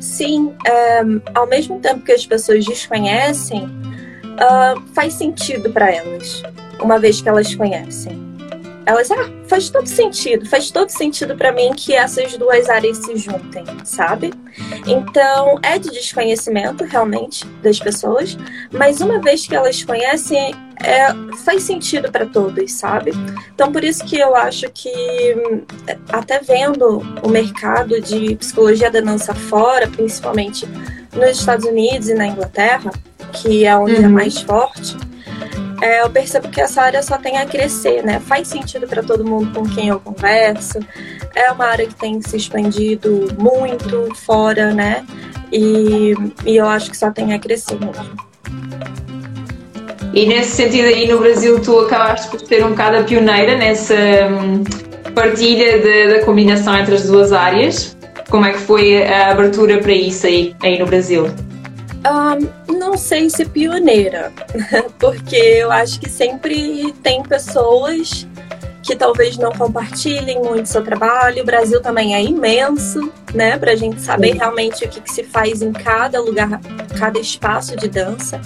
Sim, 0.00 0.52
um, 1.04 1.20
ao 1.34 1.46
mesmo 1.46 1.78
tempo 1.78 2.00
que 2.00 2.12
as 2.12 2.26
pessoas 2.26 2.64
desconhecem, 2.64 3.64
uh, 3.64 4.80
faz 4.94 5.14
sentido 5.14 5.70
para 5.70 5.90
elas, 5.90 6.42
uma 6.80 6.98
vez 6.98 7.20
que 7.20 7.28
elas 7.28 7.54
conhecem 7.54 8.31
elas, 8.86 9.10
ah, 9.10 9.30
faz 9.48 9.70
todo 9.70 9.86
sentido, 9.86 10.46
faz 10.46 10.70
todo 10.70 10.88
sentido 10.90 11.36
para 11.36 11.52
mim 11.52 11.72
que 11.74 11.94
essas 11.94 12.36
duas 12.36 12.68
áreas 12.68 12.98
se 12.98 13.16
juntem, 13.16 13.64
sabe? 13.84 14.32
Então, 14.86 15.58
é 15.62 15.78
de 15.78 15.90
desconhecimento 15.90 16.84
realmente 16.84 17.46
das 17.62 17.78
pessoas, 17.78 18.36
mas 18.72 19.00
uma 19.00 19.20
vez 19.20 19.46
que 19.46 19.54
elas 19.54 19.82
conhecem, 19.82 20.54
é, 20.82 21.08
faz 21.44 21.62
sentido 21.62 22.10
para 22.10 22.26
todos, 22.26 22.72
sabe? 22.72 23.12
Então, 23.54 23.70
por 23.70 23.84
isso 23.84 24.04
que 24.04 24.18
eu 24.18 24.34
acho 24.34 24.68
que, 24.70 25.36
até 26.10 26.40
vendo 26.40 27.02
o 27.22 27.28
mercado 27.28 28.00
de 28.00 28.34
psicologia 28.36 28.90
da 28.90 29.00
dança 29.00 29.34
fora, 29.34 29.86
principalmente 29.86 30.66
nos 31.14 31.38
Estados 31.38 31.64
Unidos 31.64 32.08
e 32.08 32.14
na 32.14 32.26
Inglaterra, 32.26 32.90
que 33.32 33.64
é 33.64 33.76
onde 33.76 33.96
é 33.96 33.98
uhum. 34.00 34.04
é 34.04 34.08
mais 34.08 34.40
forte, 34.40 34.96
é, 35.82 36.00
eu 36.00 36.08
percebo 36.08 36.48
que 36.48 36.60
essa 36.60 36.80
área 36.80 37.02
só 37.02 37.18
tem 37.18 37.38
a 37.38 37.44
crescer, 37.44 38.04
né? 38.04 38.20
Faz 38.20 38.46
sentido 38.46 38.86
para 38.86 39.02
todo 39.02 39.24
mundo 39.24 39.52
com 39.52 39.68
quem 39.68 39.88
eu 39.88 39.98
converso. 39.98 40.78
É 41.34 41.50
uma 41.50 41.66
área 41.66 41.88
que 41.88 41.94
tem 41.96 42.22
se 42.22 42.36
expandido 42.36 43.26
muito 43.36 44.14
fora, 44.14 44.72
né? 44.72 45.04
E, 45.50 46.14
e 46.46 46.56
eu 46.56 46.68
acho 46.68 46.88
que 46.88 46.96
só 46.96 47.10
tem 47.10 47.34
a 47.34 47.38
crescer 47.40 47.76
mesmo. 47.80 48.16
E 50.14 50.24
nesse 50.24 50.50
sentido 50.50 50.86
aí 50.86 51.08
no 51.08 51.18
Brasil 51.18 51.60
tu 51.60 51.80
acabaste 51.80 52.30
por 52.30 52.38
ser 52.38 52.64
um 52.64 52.70
bocado 52.70 52.98
a 52.98 53.02
pioneira 53.02 53.56
nessa 53.56 53.96
hum, 54.30 54.62
partilha 55.16 55.80
de, 55.80 56.14
da 56.14 56.24
combinação 56.24 56.78
entre 56.78 56.94
as 56.94 57.08
duas 57.08 57.32
áreas. 57.32 57.96
Como 58.30 58.46
é 58.46 58.52
que 58.52 58.58
foi 58.58 59.02
a 59.02 59.32
abertura 59.32 59.78
para 59.78 59.92
isso 59.92 60.28
aí, 60.28 60.54
aí 60.62 60.78
no 60.78 60.86
Brasil? 60.86 61.26
Um, 62.06 62.61
não 62.82 62.96
sei 62.96 63.30
se 63.30 63.44
pioneira, 63.44 64.32
porque 64.98 65.36
eu 65.36 65.70
acho 65.70 66.00
que 66.00 66.10
sempre 66.10 66.92
tem 67.00 67.22
pessoas 67.22 68.26
que 68.82 68.96
talvez 68.96 69.38
não 69.38 69.52
compartilhem 69.52 70.42
muito 70.42 70.66
seu 70.66 70.82
trabalho. 70.82 71.42
O 71.42 71.46
Brasil 71.46 71.80
também 71.80 72.16
é 72.16 72.22
imenso, 72.22 73.12
né? 73.32 73.56
Para 73.56 73.70
a 73.70 73.76
gente 73.76 74.00
saber 74.00 74.32
realmente 74.32 74.84
o 74.84 74.88
que, 74.88 75.00
que, 75.00 75.12
se 75.12 75.22
faz 75.22 75.62
em 75.62 75.72
cada 75.72 76.20
lugar, 76.20 76.60
cada 76.98 77.20
espaço 77.20 77.76
de 77.76 77.88
dança. 77.88 78.40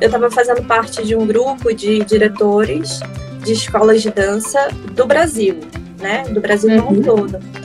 Eu 0.00 0.06
estava 0.06 0.30
fazendo 0.30 0.62
parte 0.62 1.02
de 1.02 1.16
um 1.16 1.26
grupo 1.26 1.74
de 1.74 2.04
diretores 2.04 3.00
de 3.42 3.52
escolas 3.52 4.00
de 4.02 4.10
dança 4.10 4.68
do 4.92 5.04
Brasil, 5.04 5.58
né? 5.98 6.22
Do 6.28 6.40
Brasil 6.40 6.70
uhum. 6.70 6.82
como 6.82 7.00
um 7.00 7.02
todo. 7.02 7.59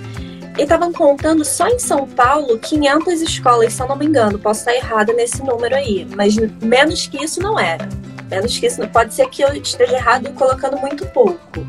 E 0.58 0.64
estavam 0.64 0.92
contando 0.92 1.44
só 1.44 1.68
em 1.68 1.80
São 1.80 2.08
Paulo 2.08 2.58
500 2.60 3.22
escolas, 3.22 3.74
se 3.74 3.82
eu 3.82 3.88
não 3.88 3.96
me 3.96 4.06
engano. 4.06 4.40
Posso 4.40 4.62
estar 4.62 4.74
errada 4.74 5.12
nesse 5.14 5.44
número 5.44 5.76
aí, 5.76 6.08
mas 6.16 6.36
menos 6.62 7.08
que 7.08 7.24
isso 7.24 7.42
não 7.42 7.60
era. 7.60 7.88
Menos 8.30 8.58
que 8.58 8.66
isso, 8.66 8.88
pode 8.88 9.14
ser 9.14 9.28
que 9.30 9.44
eu 9.44 9.54
esteja 9.54 9.96
errado 9.96 10.32
colocando 10.34 10.78
muito 10.78 11.06
pouco 11.08 11.66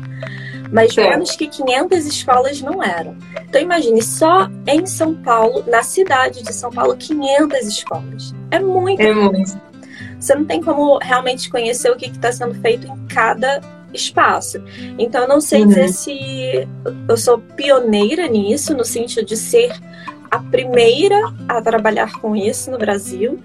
mas 0.71 0.93
Sim. 0.93 1.01
menos 1.01 1.35
que 1.35 1.47
500 1.47 2.05
escolas 2.05 2.61
não 2.61 2.83
eram. 2.83 3.15
Então 3.47 3.61
imagine, 3.61 4.01
só 4.01 4.49
em 4.65 4.85
São 4.85 5.15
Paulo, 5.15 5.63
na 5.67 5.83
cidade 5.83 6.43
de 6.43 6.53
São 6.53 6.71
Paulo, 6.71 6.95
500 6.95 7.67
escolas. 7.67 8.35
É 8.51 8.59
muito. 8.59 9.01
É 9.01 9.13
muito. 9.13 9.59
Você 10.19 10.35
não 10.35 10.45
tem 10.45 10.61
como 10.61 10.97
realmente 10.97 11.49
conhecer 11.49 11.91
o 11.91 11.95
que 11.95 12.07
está 12.07 12.31
sendo 12.31 12.55
feito 12.55 12.87
em 12.87 13.07
cada 13.07 13.61
espaço. 13.93 14.63
Então 14.97 15.23
eu 15.23 15.27
não 15.27 15.41
sei 15.41 15.61
uhum. 15.61 15.67
dizer 15.67 15.89
se 15.89 16.67
eu 17.07 17.17
sou 17.17 17.39
pioneira 17.39 18.27
nisso, 18.27 18.75
no 18.75 18.85
sentido 18.85 19.25
de 19.25 19.37
ser 19.37 19.71
a 20.29 20.39
primeira 20.39 21.33
a 21.47 21.61
trabalhar 21.61 22.11
com 22.19 22.35
isso 22.35 22.69
no 22.69 22.77
Brasil, 22.77 23.39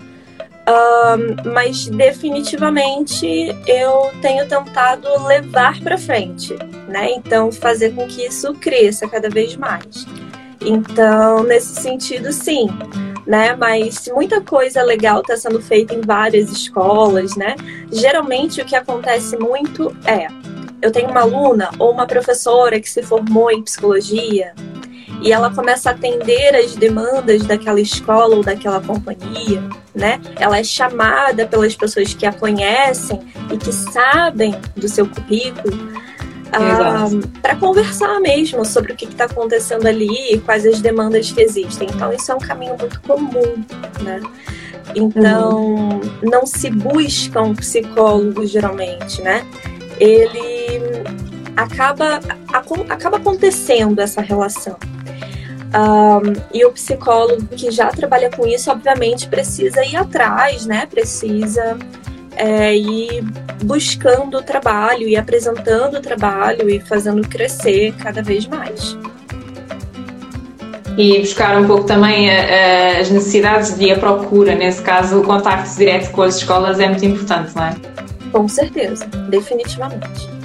um, 0.69 1.51
mas 1.53 1.89
definitivamente 1.89 3.27
eu 3.67 4.13
tenho 4.21 4.47
tentado 4.49 5.09
levar 5.27 5.81
para 5.81 5.99
frente, 5.99 6.55
né? 6.89 7.11
Então 7.13 7.51
fazer 7.51 7.95
com 7.95 8.07
que 8.07 8.25
isso 8.25 8.55
cresça 8.55 9.09
cada 9.09 9.29
vez 9.29 9.57
mais. 9.57 10.07
Então 10.67 11.43
nesse 11.43 11.81
sentido 11.81 12.33
sim, 12.33 12.69
né? 13.27 13.55
Mas 13.55 14.09
muita 14.13 14.41
coisa 14.41 14.83
legal 14.83 15.21
está 15.21 15.37
sendo 15.37 15.61
feita 15.61 15.95
em 15.95 16.01
várias 16.01 16.51
escolas, 16.51 17.37
né? 17.37 17.57
Geralmente 17.91 18.61
o 18.61 18.65
que 18.65 18.77
acontece 18.77 19.37
muito 19.37 19.95
é 20.05 20.27
eu 20.81 20.91
tenho 20.91 21.09
uma 21.09 21.21
aluna 21.21 21.71
ou 21.79 21.93
uma 21.93 22.07
professora 22.07 22.81
que 22.81 22.91
se 22.91 23.03
formou 23.03 23.51
em 23.51 23.63
psicologia 23.63 24.53
e 25.23 25.33
ela 25.33 25.55
começa 25.55 25.91
a 25.91 25.93
atender 25.93 26.57
as 26.57 26.75
demandas 26.75 27.45
daquela 27.45 27.81
escola 27.81 28.35
ou 28.35 28.43
daquela 28.43 28.81
companhia, 28.81 29.63
né? 29.95 30.21
Ela 30.37 30.59
é 30.59 30.65
chamada 30.65 31.47
pelas 31.47 31.77
pessoas 31.77 32.13
que 32.13 32.27
a 32.27 32.33
conhecem 32.33 33.21
e 33.53 33.57
que 33.57 33.73
sabem 33.73 34.55
do 34.77 34.89
seu 34.89 35.07
currículo 35.07 35.93
para 37.41 37.57
conversar 37.57 38.21
mesmo 38.21 38.65
sobre 38.65 38.93
o 38.93 38.97
que 38.97 39.07
está 39.07 39.25
acontecendo 39.25 39.87
ali 39.87 40.35
e 40.35 40.39
quais 40.39 40.67
as 40.67 40.81
demandas 40.81 41.33
que 41.33 41.41
existem. 41.41 41.89
Então, 41.89 42.13
isso 42.13 42.31
é 42.31 42.35
um 42.35 42.39
caminho 42.39 42.77
muito 42.79 43.01
comum, 43.03 43.65
né? 44.01 44.21
Então, 44.95 45.65
uhum. 45.65 46.01
não 46.23 46.47
se 46.47 46.71
busca 46.71 47.41
um 47.41 47.55
psicólogo 47.55 48.47
geralmente, 48.47 49.23
né? 49.23 49.47
Ele 49.99 50.79
acaba, 51.57 52.21
acaba 52.89 53.17
acontecendo 53.17 54.01
essa 54.01 54.21
relação. 54.21 54.77
Um, 55.75 56.33
e 56.53 56.65
o 56.67 56.73
psicólogo 56.73 57.47
que 57.47 57.71
já 57.71 57.89
trabalha 57.89 58.31
com 58.31 58.47
isso, 58.47 58.71
obviamente, 58.71 59.27
precisa 59.29 59.83
ir 59.85 59.97
atrás, 59.97 60.67
né? 60.67 60.85
Precisa 60.87 61.79
é, 62.37 62.77
ir 62.77 63.25
buscando 63.65 64.39
o 64.39 64.43
trabalho 64.43 65.09
e 65.09 65.17
apresentando 65.17 65.97
o 65.97 66.01
trabalho 66.01 66.69
e 66.69 66.81
fazendo 66.81 67.27
crescer 67.29 67.95
cada 67.99 68.23
vez 68.23 68.47
mais. 68.47 68.97
E 70.97 71.21
buscar 71.21 71.59
um 71.59 71.67
pouco 71.67 71.85
também 71.85 72.31
a, 72.31 72.35
a, 72.35 73.01
as 73.01 73.11
necessidades 73.11 73.77
e 73.79 73.91
a 73.91 73.99
procura, 73.99 74.55
nesse 74.55 74.83
caso, 74.83 75.21
o 75.21 75.25
contacto 75.25 75.75
direto 75.77 76.11
com 76.11 76.23
as 76.23 76.37
escolas 76.37 76.79
é 76.81 76.89
muito 76.89 77.05
importante, 77.05 77.57
não 77.57 77.65
é? 77.65 77.75
Com 78.31 78.47
certeza, 78.49 79.07
definitivamente. 79.29 80.42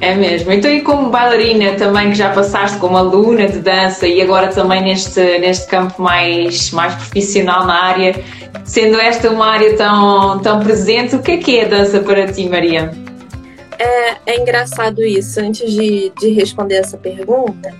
É 0.00 0.14
mesmo. 0.14 0.52
Então, 0.52 0.70
e 0.70 0.80
como 0.80 1.10
bailarina 1.10 1.74
também, 1.74 2.10
que 2.10 2.16
já 2.16 2.32
passaste 2.32 2.78
como 2.78 2.96
aluna 2.96 3.48
de 3.48 3.58
dança 3.58 4.06
e 4.06 4.22
agora 4.22 4.48
também 4.48 4.82
neste, 4.82 5.20
neste 5.38 5.66
campo 5.66 6.00
mais, 6.00 6.70
mais 6.70 6.94
profissional 6.94 7.66
na 7.66 7.84
área, 7.84 8.14
sendo 8.64 9.00
esta 9.00 9.28
uma 9.30 9.46
área 9.46 9.76
tão, 9.76 10.38
tão 10.38 10.60
presente, 10.60 11.16
o 11.16 11.22
que 11.22 11.32
é 11.32 11.36
que 11.38 11.58
é 11.58 11.64
a 11.64 11.68
dança 11.68 11.98
para 12.00 12.30
ti, 12.30 12.48
Maria? 12.48 12.92
É, 13.76 14.16
é 14.26 14.40
engraçado 14.40 15.02
isso. 15.04 15.40
Antes 15.40 15.70
de, 15.72 16.12
de 16.18 16.28
responder 16.30 16.76
essa 16.76 16.96
pergunta, 16.96 17.74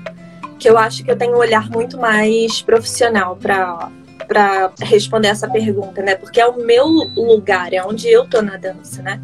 que 0.59 0.69
eu 0.69 0.77
acho 0.77 1.05
que 1.05 1.11
eu 1.11 1.17
tenho 1.17 1.35
um 1.35 1.39
olhar 1.39 1.71
muito 1.71 1.99
mais 1.99 2.61
profissional 2.63 3.37
para 3.37 3.91
para 4.27 4.71
responder 4.83 5.29
essa 5.29 5.49
pergunta, 5.49 6.03
né? 6.03 6.15
Porque 6.15 6.39
é 6.39 6.47
o 6.47 6.59
meu 6.59 6.85
lugar, 7.17 7.73
é 7.73 7.83
onde 7.83 8.09
eu 8.09 8.29
tô 8.29 8.43
na 8.43 8.59
dança, 8.59 9.03
né? 9.03 9.19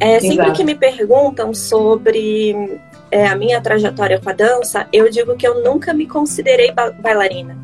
É, 0.00 0.18
sempre 0.18 0.50
que 0.52 0.64
me 0.64 0.74
perguntam 0.74 1.52
sobre 1.52 2.80
é, 3.10 3.26
a 3.26 3.36
minha 3.36 3.60
trajetória 3.60 4.18
com 4.18 4.30
a 4.30 4.32
dança, 4.32 4.86
eu 4.92 5.10
digo 5.10 5.36
que 5.36 5.46
eu 5.46 5.62
nunca 5.62 5.92
me 5.92 6.06
considerei 6.06 6.72
ba 6.72 6.90
bailarina. 6.90 7.56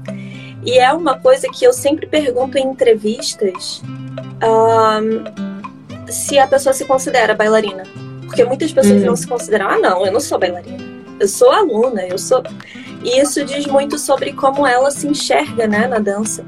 E 0.62 0.78
é 0.78 0.93
uma 0.93 1.19
coisa 1.19 1.49
que 1.49 1.64
eu 1.64 1.73
sempre 1.73 2.07
pergunto 2.07 2.59
em 2.59 2.66
entrevistas 2.66 3.81
um, 4.43 6.11
se 6.11 6.38
a 6.38 6.47
pessoa 6.47 6.73
se 6.73 6.85
considera 6.85 7.35
bailarina. 7.35 7.85
Porque 8.26 8.45
muitas 8.45 8.73
pessoas 8.73 9.00
uhum. 9.00 9.07
não 9.07 9.16
se 9.16 9.26
consideram, 9.26 9.69
ah, 9.69 9.78
não, 9.78 10.05
eu 10.05 10.12
não 10.12 10.21
sou 10.21 10.38
bailarina. 10.38 10.85
Eu 11.19 11.28
sou 11.28 11.50
aluna, 11.50 12.05
eu 12.07 12.19
sou. 12.19 12.43
E 13.03 13.21
isso 13.21 13.45
diz 13.45 13.67
muito 13.67 13.99
sobre 13.99 14.33
como 14.33 14.67
ela 14.67 14.91
se 14.91 15.07
enxerga 15.07 15.67
né, 15.67 15.87
na 15.87 15.99
dança. 15.99 16.45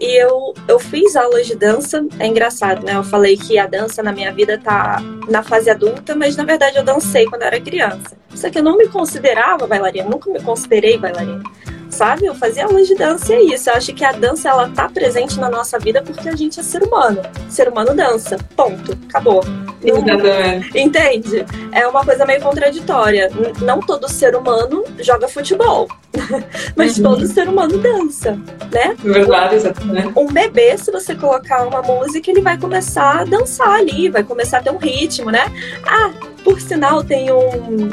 E 0.00 0.22
eu, 0.22 0.54
eu 0.68 0.78
fiz 0.78 1.16
aulas 1.16 1.46
de 1.46 1.56
dança, 1.56 2.06
é 2.18 2.26
engraçado, 2.26 2.84
né? 2.84 2.94
Eu 2.94 3.02
falei 3.02 3.36
que 3.36 3.58
a 3.58 3.66
dança 3.66 4.02
na 4.02 4.12
minha 4.12 4.32
vida 4.32 4.56
tá 4.56 5.02
na 5.28 5.42
fase 5.42 5.68
adulta, 5.68 6.14
mas 6.14 6.36
na 6.36 6.44
verdade 6.44 6.76
eu 6.76 6.84
dancei 6.84 7.26
quando 7.26 7.42
eu 7.42 7.48
era 7.48 7.60
criança. 7.60 8.16
Só 8.34 8.48
que 8.48 8.58
eu 8.58 8.62
não 8.62 8.76
me 8.76 8.86
considerava 8.86 9.66
bailarina, 9.66 10.08
nunca 10.08 10.30
me 10.30 10.40
considerei 10.40 10.96
bailarina 10.96 11.42
sabe? 11.90 12.26
Eu 12.26 12.34
fazia 12.34 12.64
aulas 12.64 12.86
de 12.86 12.94
dança 12.94 13.32
e 13.32 13.36
é 13.36 13.54
isso. 13.54 13.70
Eu 13.70 13.74
acho 13.74 13.92
que 13.94 14.04
a 14.04 14.12
dança 14.12 14.48
ela 14.48 14.68
tá 14.68 14.88
presente 14.88 15.38
na 15.38 15.48
nossa 15.48 15.78
vida 15.78 16.02
porque 16.02 16.28
a 16.28 16.36
gente 16.36 16.60
é 16.60 16.62
ser 16.62 16.82
humano. 16.82 17.20
Ser 17.48 17.68
humano 17.68 17.94
dança. 17.94 18.38
Ponto. 18.56 18.96
Acabou. 19.08 19.42
Exatamente. 19.82 20.78
Entende? 20.78 21.46
É 21.72 21.86
uma 21.86 22.04
coisa 22.04 22.26
meio 22.26 22.40
contraditória. 22.40 23.30
Não 23.60 23.80
todo 23.80 24.08
ser 24.08 24.34
humano 24.34 24.84
joga 24.98 25.28
futebol, 25.28 25.88
mas 26.76 26.96
uhum. 26.98 27.04
todo 27.04 27.26
ser 27.26 27.48
humano 27.48 27.78
dança, 27.78 28.32
né? 28.72 28.94
Verdade, 28.98 29.56
exatamente. 29.56 30.18
Um 30.18 30.26
bebê, 30.26 30.76
se 30.76 30.90
você 30.90 31.14
colocar 31.14 31.66
uma 31.66 31.82
música, 31.82 32.30
ele 32.30 32.40
vai 32.40 32.58
começar 32.58 33.20
a 33.20 33.24
dançar 33.24 33.74
ali, 33.74 34.08
vai 34.08 34.24
começar 34.24 34.58
a 34.58 34.62
ter 34.62 34.70
um 34.70 34.78
ritmo, 34.78 35.30
né? 35.30 35.46
Ah, 35.86 36.10
por 36.42 36.60
sinal, 36.60 37.04
tem 37.04 37.30
um, 37.32 37.90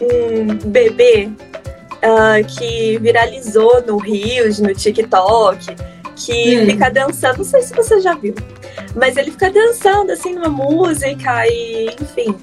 um 0.00 0.54
bebê 0.66 1.30
uh, 2.02 2.44
que 2.46 2.98
viralizou 2.98 3.82
no 3.86 3.96
Rios, 3.98 4.58
no 4.58 4.74
TikTok, 4.74 5.66
que 6.16 6.60
hum. 6.60 6.66
fica 6.66 6.90
dançando, 6.90 7.38
não 7.38 7.44
sei 7.44 7.62
se 7.62 7.74
você 7.74 8.00
já 8.00 8.14
viu, 8.14 8.34
mas 8.94 9.16
ele 9.16 9.30
fica 9.30 9.50
dançando 9.50 10.12
assim 10.12 10.34
numa 10.34 10.48
música 10.48 11.46
e, 11.46 11.86
enfim, 12.00 12.34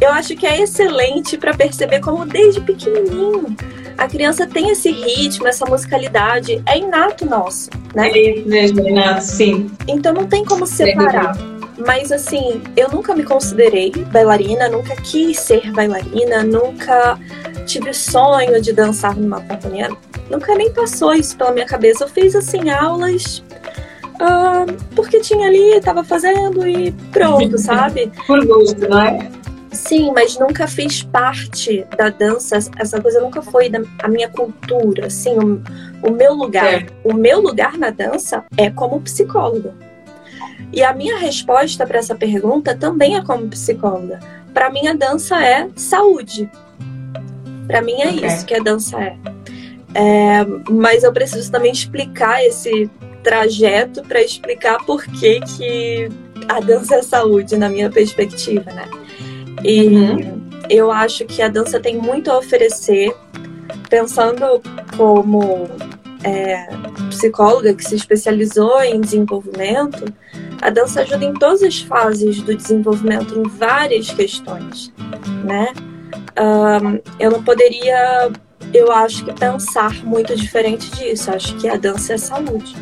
eu 0.00 0.10
acho 0.10 0.34
que 0.36 0.46
é 0.46 0.62
excelente 0.62 1.36
para 1.36 1.54
perceber 1.54 2.00
como 2.00 2.24
desde 2.26 2.60
pequenininho 2.60 3.56
a 3.96 4.06
criança 4.06 4.46
tem 4.46 4.70
esse 4.70 4.90
ritmo, 4.90 5.46
essa 5.46 5.64
musicalidade, 5.64 6.62
é 6.66 6.78
inato 6.78 7.24
nosso, 7.24 7.70
né? 7.94 8.10
É 8.10 8.40
mesmo, 8.40 8.86
inato, 8.86 9.22
sim. 9.22 9.70
Então 9.88 10.12
não 10.12 10.26
tem 10.26 10.44
como 10.44 10.66
separar. 10.66 11.34
Mas 11.78 12.10
assim, 12.10 12.62
eu 12.76 12.88
nunca 12.88 13.14
me 13.14 13.22
considerei 13.22 13.90
bailarina, 13.90 14.68
nunca 14.68 14.96
quis 14.96 15.38
ser 15.38 15.70
bailarina, 15.72 16.42
nunca 16.42 17.18
tive 17.66 17.92
sonho 17.92 18.60
de 18.62 18.72
dançar 18.72 19.16
numa 19.16 19.40
companhia. 19.42 19.90
Nunca 20.30 20.54
nem 20.54 20.72
passou 20.72 21.14
isso 21.14 21.36
pela 21.36 21.52
minha 21.52 21.66
cabeça. 21.66 22.04
Eu 22.04 22.08
fiz 22.08 22.34
assim 22.34 22.70
aulas 22.70 23.42
uh, 24.16 24.72
porque 24.94 25.20
tinha 25.20 25.46
ali, 25.46 25.74
estava 25.74 26.02
fazendo 26.02 26.66
e 26.66 26.92
pronto, 27.12 27.58
sabe? 27.58 28.10
Por 28.26 28.44
gosto, 28.46 28.88
não 28.88 29.00
é? 29.00 29.30
Sim, 29.70 30.10
mas 30.14 30.38
nunca 30.38 30.66
fiz 30.66 31.02
parte 31.02 31.86
da 31.96 32.08
dança. 32.08 32.56
Essa 32.78 33.00
coisa 33.00 33.20
nunca 33.20 33.42
foi 33.42 33.68
da 33.68 33.80
a 34.02 34.08
minha 34.08 34.28
cultura, 34.28 35.06
assim, 35.06 35.36
o, 35.38 35.62
o 36.02 36.10
meu 36.10 36.32
lugar. 36.32 36.64
É. 36.64 36.86
O 37.04 37.12
meu 37.12 37.40
lugar 37.40 37.76
na 37.76 37.90
dança 37.90 38.44
é 38.56 38.70
como 38.70 39.00
psicóloga. 39.02 39.74
E 40.72 40.82
a 40.82 40.92
minha 40.92 41.16
resposta 41.18 41.86
para 41.86 41.98
essa 41.98 42.14
pergunta 42.14 42.74
também 42.74 43.16
é 43.16 43.22
como 43.22 43.48
psicóloga. 43.48 44.18
Para 44.52 44.70
mim, 44.70 44.86
a 44.86 44.94
dança 44.94 45.42
é 45.42 45.68
saúde. 45.76 46.50
Para 47.66 47.82
mim, 47.82 48.00
é 48.00 48.08
okay. 48.08 48.26
isso 48.26 48.46
que 48.46 48.54
a 48.54 48.62
dança 48.62 49.00
é. 49.00 49.16
é. 49.94 50.44
Mas 50.70 51.04
eu 51.04 51.12
preciso 51.12 51.50
também 51.50 51.72
explicar 51.72 52.42
esse 52.44 52.90
trajeto 53.22 54.02
para 54.02 54.22
explicar 54.22 54.84
por 54.84 55.04
que, 55.04 55.40
que 55.40 56.08
a 56.48 56.60
dança 56.60 56.96
é 56.96 57.02
saúde, 57.02 57.56
na 57.56 57.68
minha 57.68 57.90
perspectiva, 57.90 58.70
né? 58.72 58.88
E 59.64 59.88
uhum. 59.88 60.48
eu 60.70 60.92
acho 60.92 61.24
que 61.24 61.42
a 61.42 61.48
dança 61.48 61.80
tem 61.80 61.96
muito 61.96 62.30
a 62.30 62.38
oferecer, 62.38 63.14
pensando 63.88 64.60
como 64.96 65.68
é, 66.22 66.68
psicóloga 67.08 67.74
que 67.74 67.84
se 67.84 67.96
especializou 67.96 68.80
em 68.82 69.00
desenvolvimento, 69.00 70.04
a 70.62 70.70
dança 70.70 71.02
ajuda 71.02 71.24
em 71.24 71.34
todas 71.34 71.62
as 71.62 71.80
fases 71.80 72.42
do 72.42 72.54
desenvolvimento, 72.54 73.38
em 73.38 73.42
várias 73.42 74.10
questões, 74.10 74.92
né? 75.44 75.72
Um, 76.38 77.00
eu 77.18 77.30
não 77.30 77.42
poderia, 77.42 78.30
eu 78.72 78.92
acho 78.92 79.24
que 79.24 79.32
pensar 79.32 79.94
muito 80.04 80.34
diferente 80.36 80.90
disso. 80.90 81.30
Acho 81.30 81.56
que 81.56 81.68
a 81.68 81.76
dança 81.76 82.14
é 82.14 82.18
saúde. 82.18 82.74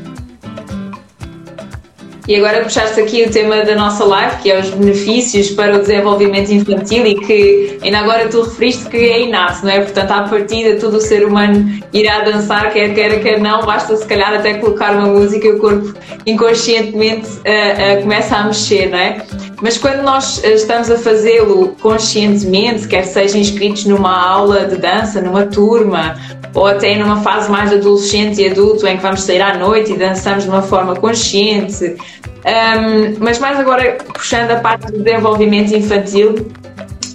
E 2.26 2.36
agora 2.36 2.62
puxaste 2.62 2.98
aqui 2.98 3.22
o 3.24 3.30
tema 3.30 3.62
da 3.64 3.74
nossa 3.74 4.02
live, 4.02 4.36
que 4.42 4.50
é 4.50 4.58
os 4.58 4.70
benefícios 4.70 5.50
para 5.50 5.76
o 5.76 5.80
desenvolvimento 5.80 6.50
infantil 6.50 7.06
e 7.06 7.14
que 7.16 7.78
ainda 7.82 7.98
agora 7.98 8.28
tu 8.28 8.40
referiste 8.40 8.86
que 8.88 8.96
é 8.96 9.22
inato, 9.22 9.64
não 9.64 9.70
é? 9.70 9.80
Portanto, 9.80 10.10
à 10.10 10.22
partida 10.22 10.80
todo 10.80 10.96
o 10.96 11.00
ser 11.00 11.26
humano 11.26 11.70
irá 11.92 12.20
dançar, 12.20 12.72
quer 12.72 12.94
queira, 12.94 13.18
quer 13.18 13.38
não, 13.40 13.66
basta 13.66 13.94
se 13.94 14.06
calhar 14.06 14.32
até 14.32 14.54
colocar 14.54 14.96
uma 14.96 15.08
música 15.08 15.46
e 15.46 15.52
o 15.52 15.58
corpo 15.58 15.92
inconscientemente 16.24 17.28
uh, 17.28 17.98
uh, 17.98 18.02
começa 18.02 18.36
a 18.36 18.44
mexer, 18.44 18.88
não 18.88 18.98
é? 18.98 19.18
Mas 19.62 19.78
quando 19.78 20.02
nós 20.02 20.38
uh, 20.38 20.46
estamos 20.48 20.90
a 20.90 20.98
fazê-lo 20.98 21.74
conscientemente, 21.80 22.88
quer 22.88 23.04
seja 23.04 23.38
inscritos 23.38 23.84
numa 23.84 24.16
aula 24.16 24.66
de 24.66 24.76
dança, 24.76 25.20
numa 25.20 25.46
turma, 25.46 26.16
ou 26.54 26.66
até 26.66 26.96
numa 26.96 27.20
fase 27.20 27.50
mais 27.50 27.72
adolescente 27.72 28.40
e 28.40 28.48
adulto 28.48 28.86
em 28.86 28.96
que 28.96 29.02
vamos 29.02 29.22
sair 29.22 29.42
à 29.42 29.56
noite 29.56 29.92
e 29.92 29.96
dançamos 29.96 30.44
de 30.44 30.50
uma 30.50 30.62
forma 30.62 30.94
consciente. 30.94 31.96
Um, 32.44 33.16
mas 33.20 33.38
mais 33.38 33.58
agora 33.58 33.96
puxando 34.12 34.50
a 34.50 34.56
parte 34.56 34.92
do 34.92 35.02
desenvolvimento 35.02 35.74
infantil, 35.74 36.46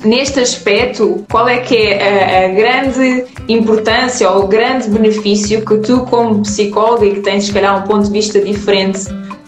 neste 0.03 0.39
aspecto, 0.39 1.23
qual 1.29 1.47
é 1.47 1.59
que 1.59 1.75
é 1.75 2.45
a, 2.45 2.45
a, 2.45 2.47
grande 2.49 3.25
importância 3.47 4.29
ou 4.29 4.45
o 4.45 4.47
grande 4.47 4.89
benefício 4.89 5.63
que 5.63 5.77
tu, 5.77 6.01
como 6.01 6.41
psicóloga 6.41 7.05
e 7.05 7.15
que 7.15 7.21
tens, 7.21 7.45
se 7.45 7.53
calhar, 7.53 7.83
um 7.83 7.87
ponto 7.87 8.05
de 8.05 8.11
vista 8.11 8.39
diferente 8.41 9.01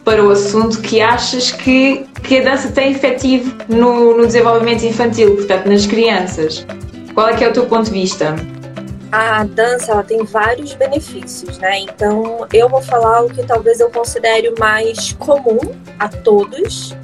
para 0.04 0.24
o 0.24 0.32
assunto, 0.32 0.82
que 0.82 1.02
achas 1.02 1.52
que, 1.52 2.06
que 2.24 2.40
a 2.40 2.44
dança 2.44 2.70
tem 2.72 2.92
efetivo 2.92 3.56
no, 3.70 4.18
no 4.18 4.26
desenvolvimento 4.26 4.84
infantil, 4.84 5.36
portanto, 5.36 5.68
nas 5.68 5.86
crianças? 5.86 6.66
Qual 7.14 7.28
é 7.30 7.36
que 7.36 7.44
é 7.44 7.50
o 7.50 7.54
teu 7.54 7.66
ponto 7.66 7.86
de 7.86 7.92
vista? 7.92 8.36
a 9.12 9.44
dança 9.44 9.92
ela 9.92 10.04
tem 10.04 10.24
vários 10.24 10.74
benefícios, 10.74 11.58
né? 11.58 11.80
Então 11.80 12.48
eu 12.54 12.70
vou 12.70 12.82
falar 12.82 13.24
o 13.24 13.30
que 13.30 13.44
talvez 13.44 13.82
eu 13.82 13.90
considere 13.90 14.54
mais 14.58 15.12
comum 15.14 15.60
a 16.00 16.08
todos, 16.08 16.96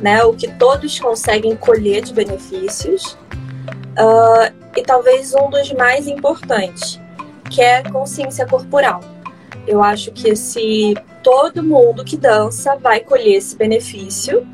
né? 0.00 0.22
O 0.24 0.34
que 0.34 0.48
todos 0.58 1.00
conseguem 1.00 1.56
colher 1.56 2.02
de 2.02 2.12
benefícios 2.12 3.16
uh, 3.98 4.52
e 4.76 4.82
talvez 4.82 5.34
um 5.34 5.48
dos 5.48 5.72
mais 5.72 6.06
importantes, 6.06 7.00
que 7.48 7.62
é 7.62 7.82
consciência 7.82 8.46
corporal. 8.46 9.00
Eu 9.66 9.82
acho 9.82 10.12
que 10.12 10.36
se 10.36 10.94
todo 11.22 11.62
mundo 11.62 12.04
que 12.04 12.16
dança 12.16 12.76
vai 12.76 13.00
colher 13.00 13.36
esse 13.36 13.56
benefício 13.56 14.46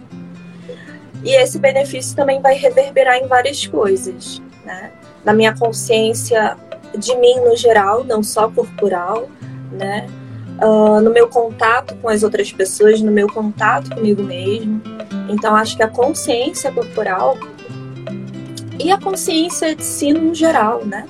e 1.24 1.34
esse 1.34 1.58
benefício 1.58 2.16
também 2.16 2.40
vai 2.40 2.54
reverberar 2.54 3.16
em 3.18 3.26
várias 3.26 3.66
coisas, 3.66 4.40
né? 4.64 4.92
Na 5.24 5.32
minha 5.32 5.54
consciência 5.56 6.56
de 6.96 7.14
mim 7.16 7.40
no 7.40 7.56
geral, 7.56 8.04
não 8.04 8.22
só 8.22 8.48
corporal, 8.48 9.28
né? 9.72 10.06
Uh, 10.62 11.00
no 11.00 11.10
meu 11.10 11.28
contato 11.28 11.94
com 11.96 12.08
as 12.08 12.22
outras 12.22 12.52
pessoas, 12.52 13.00
no 13.00 13.10
meu 13.10 13.26
contato 13.26 13.94
comigo 13.94 14.22
mesmo. 14.22 14.80
Então, 15.28 15.54
acho 15.56 15.76
que 15.76 15.82
a 15.82 15.88
consciência 15.88 16.70
corporal 16.70 17.36
e 18.78 18.90
a 18.90 18.98
consciência 18.98 19.74
de 19.74 19.84
si 19.84 20.12
no 20.12 20.34
geral, 20.34 20.84
né? 20.84 21.06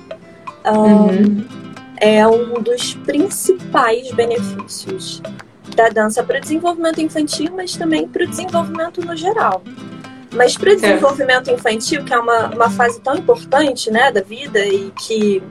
Uh, 0.65 0.79
uhum. 0.79 1.60
É 2.01 2.27
um 2.27 2.55
dos 2.63 2.95
principais 2.95 4.11
benefícios 4.13 5.21
da 5.77 5.89
dança 5.91 6.23
para 6.23 6.39
o 6.39 6.41
desenvolvimento 6.41 7.01
infantil, 7.01 7.53
mas 7.55 7.77
também 7.77 8.09
para 8.09 8.25
o 8.25 8.27
desenvolvimento 8.27 9.05
no 9.05 9.15
geral. 9.15 9.63
Mas 10.33 10.57
para 10.57 10.71
o 10.71 10.73
é. 10.73 10.77
desenvolvimento 10.77 11.51
infantil, 11.51 12.03
que 12.05 12.15
é 12.15 12.19
uma, 12.19 12.47
uma 12.47 12.71
fase 12.71 13.01
tão 13.01 13.17
importante 13.17 13.91
né, 13.91 14.11
da 14.11 14.23
vida 14.23 14.65
e 14.67 14.91
que 14.93 15.43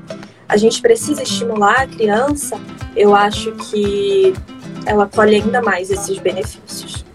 a 0.47 0.57
gente 0.57 0.81
precisa 0.81 1.21
estimular 1.21 1.81
a 1.81 1.87
criança, 1.87 2.59
eu 2.95 3.13
acho 3.13 3.51
que 3.51 4.33
ela 4.85 5.05
colhe 5.05 5.35
ainda 5.35 5.61
mais 5.61 5.91
esses 5.91 6.17
benefícios. 6.17 7.05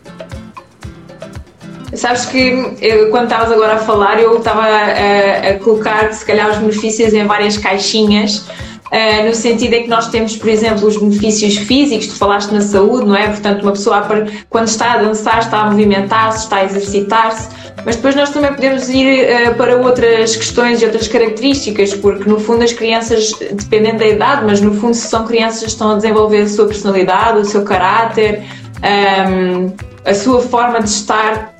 Sabes 1.94 2.26
que 2.26 2.76
eu, 2.80 3.10
quando 3.10 3.24
estavas 3.24 3.52
agora 3.52 3.74
a 3.74 3.78
falar, 3.78 4.20
eu 4.20 4.38
estava 4.38 4.62
a, 4.62 5.50
a, 5.50 5.58
colocar, 5.58 6.12
se 6.12 6.24
calhar, 6.24 6.50
os 6.50 6.58
benefícios 6.58 7.12
em 7.12 7.24
várias 7.24 7.56
caixinhas 7.56 8.46
Uh, 8.92 9.26
no 9.26 9.34
sentido 9.34 9.72
em 9.72 9.82
que 9.84 9.88
nós 9.88 10.08
temos, 10.08 10.36
por 10.36 10.48
exemplo, 10.48 10.86
os 10.86 10.96
benefícios 10.96 11.56
físicos, 11.56 12.06
tu 12.06 12.16
falaste 12.16 12.50
na 12.52 12.60
saúde, 12.60 13.06
não 13.06 13.16
é? 13.16 13.28
Portanto, 13.28 13.62
uma 13.62 13.72
pessoa, 13.72 14.06
quando 14.50 14.68
está 14.68 14.92
a 14.92 14.98
dançar, 14.98 15.38
está 15.38 15.62
a 15.62 15.70
movimentar-se, 15.70 16.44
está 16.44 16.56
a 16.58 16.64
exercitar-se, 16.64 17.48
mas 17.84 17.96
depois 17.96 18.14
nós 18.14 18.30
também 18.30 18.52
podemos 18.52 18.88
ir 18.90 19.24
uh, 19.24 19.54
para 19.56 19.76
outras 19.78 20.36
questões 20.36 20.80
e 20.82 20.84
outras 20.84 21.08
características, 21.08 21.94
porque 21.94 22.28
no 22.28 22.38
fundo 22.38 22.62
as 22.62 22.72
crianças, 22.72 23.32
dependendo 23.52 23.98
da 23.98 24.06
idade, 24.06 24.44
mas 24.44 24.60
no 24.60 24.74
fundo 24.74 24.94
se 24.94 25.08
são 25.08 25.26
crianças 25.26 25.60
que 25.60 25.68
estão 25.70 25.92
a 25.92 25.96
desenvolver 25.96 26.42
a 26.42 26.48
sua 26.48 26.66
personalidade, 26.66 27.38
o 27.38 27.44
seu 27.44 27.64
caráter, 27.64 28.42
um, 28.80 28.86
ehm, 28.86 29.72
a 30.04 30.14
sua 30.14 30.40
forma 30.40 30.80
de 30.80 30.88
estar 30.90 31.53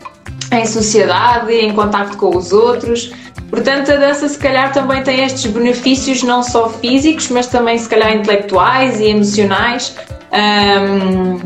em 0.52 0.66
sociedade, 0.66 1.52
em 1.52 1.72
contato 1.72 2.16
com 2.16 2.36
os 2.36 2.52
outros. 2.52 3.12
Portanto, 3.50 3.92
a 3.92 3.96
dança 3.96 4.28
se 4.28 4.38
calhar 4.38 4.72
também 4.72 5.02
tem 5.02 5.24
estes 5.24 5.50
benefícios 5.50 6.22
não 6.22 6.42
só 6.42 6.68
físicos, 6.68 7.28
mas 7.28 7.46
também 7.46 7.78
se 7.78 7.88
calhar 7.88 8.14
intelectuais 8.14 9.00
e 9.00 9.10
emocionais. 9.10 9.94
Um, 10.32 11.38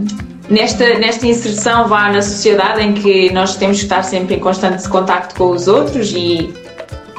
nesta, 0.48 0.98
nesta 0.98 1.26
inserção 1.26 1.87
vá 1.87 2.11
na 2.11 2.22
sociedade 2.22 2.82
em 2.82 2.94
que 2.94 3.30
nós 3.32 3.56
temos 3.56 3.78
que 3.78 3.84
estar 3.84 4.02
sempre 4.02 4.37
em 4.37 4.38
constante 4.40 4.88
contacto 4.88 5.34
com 5.34 5.50
os 5.50 5.68
outros 5.68 6.12
e 6.12 6.52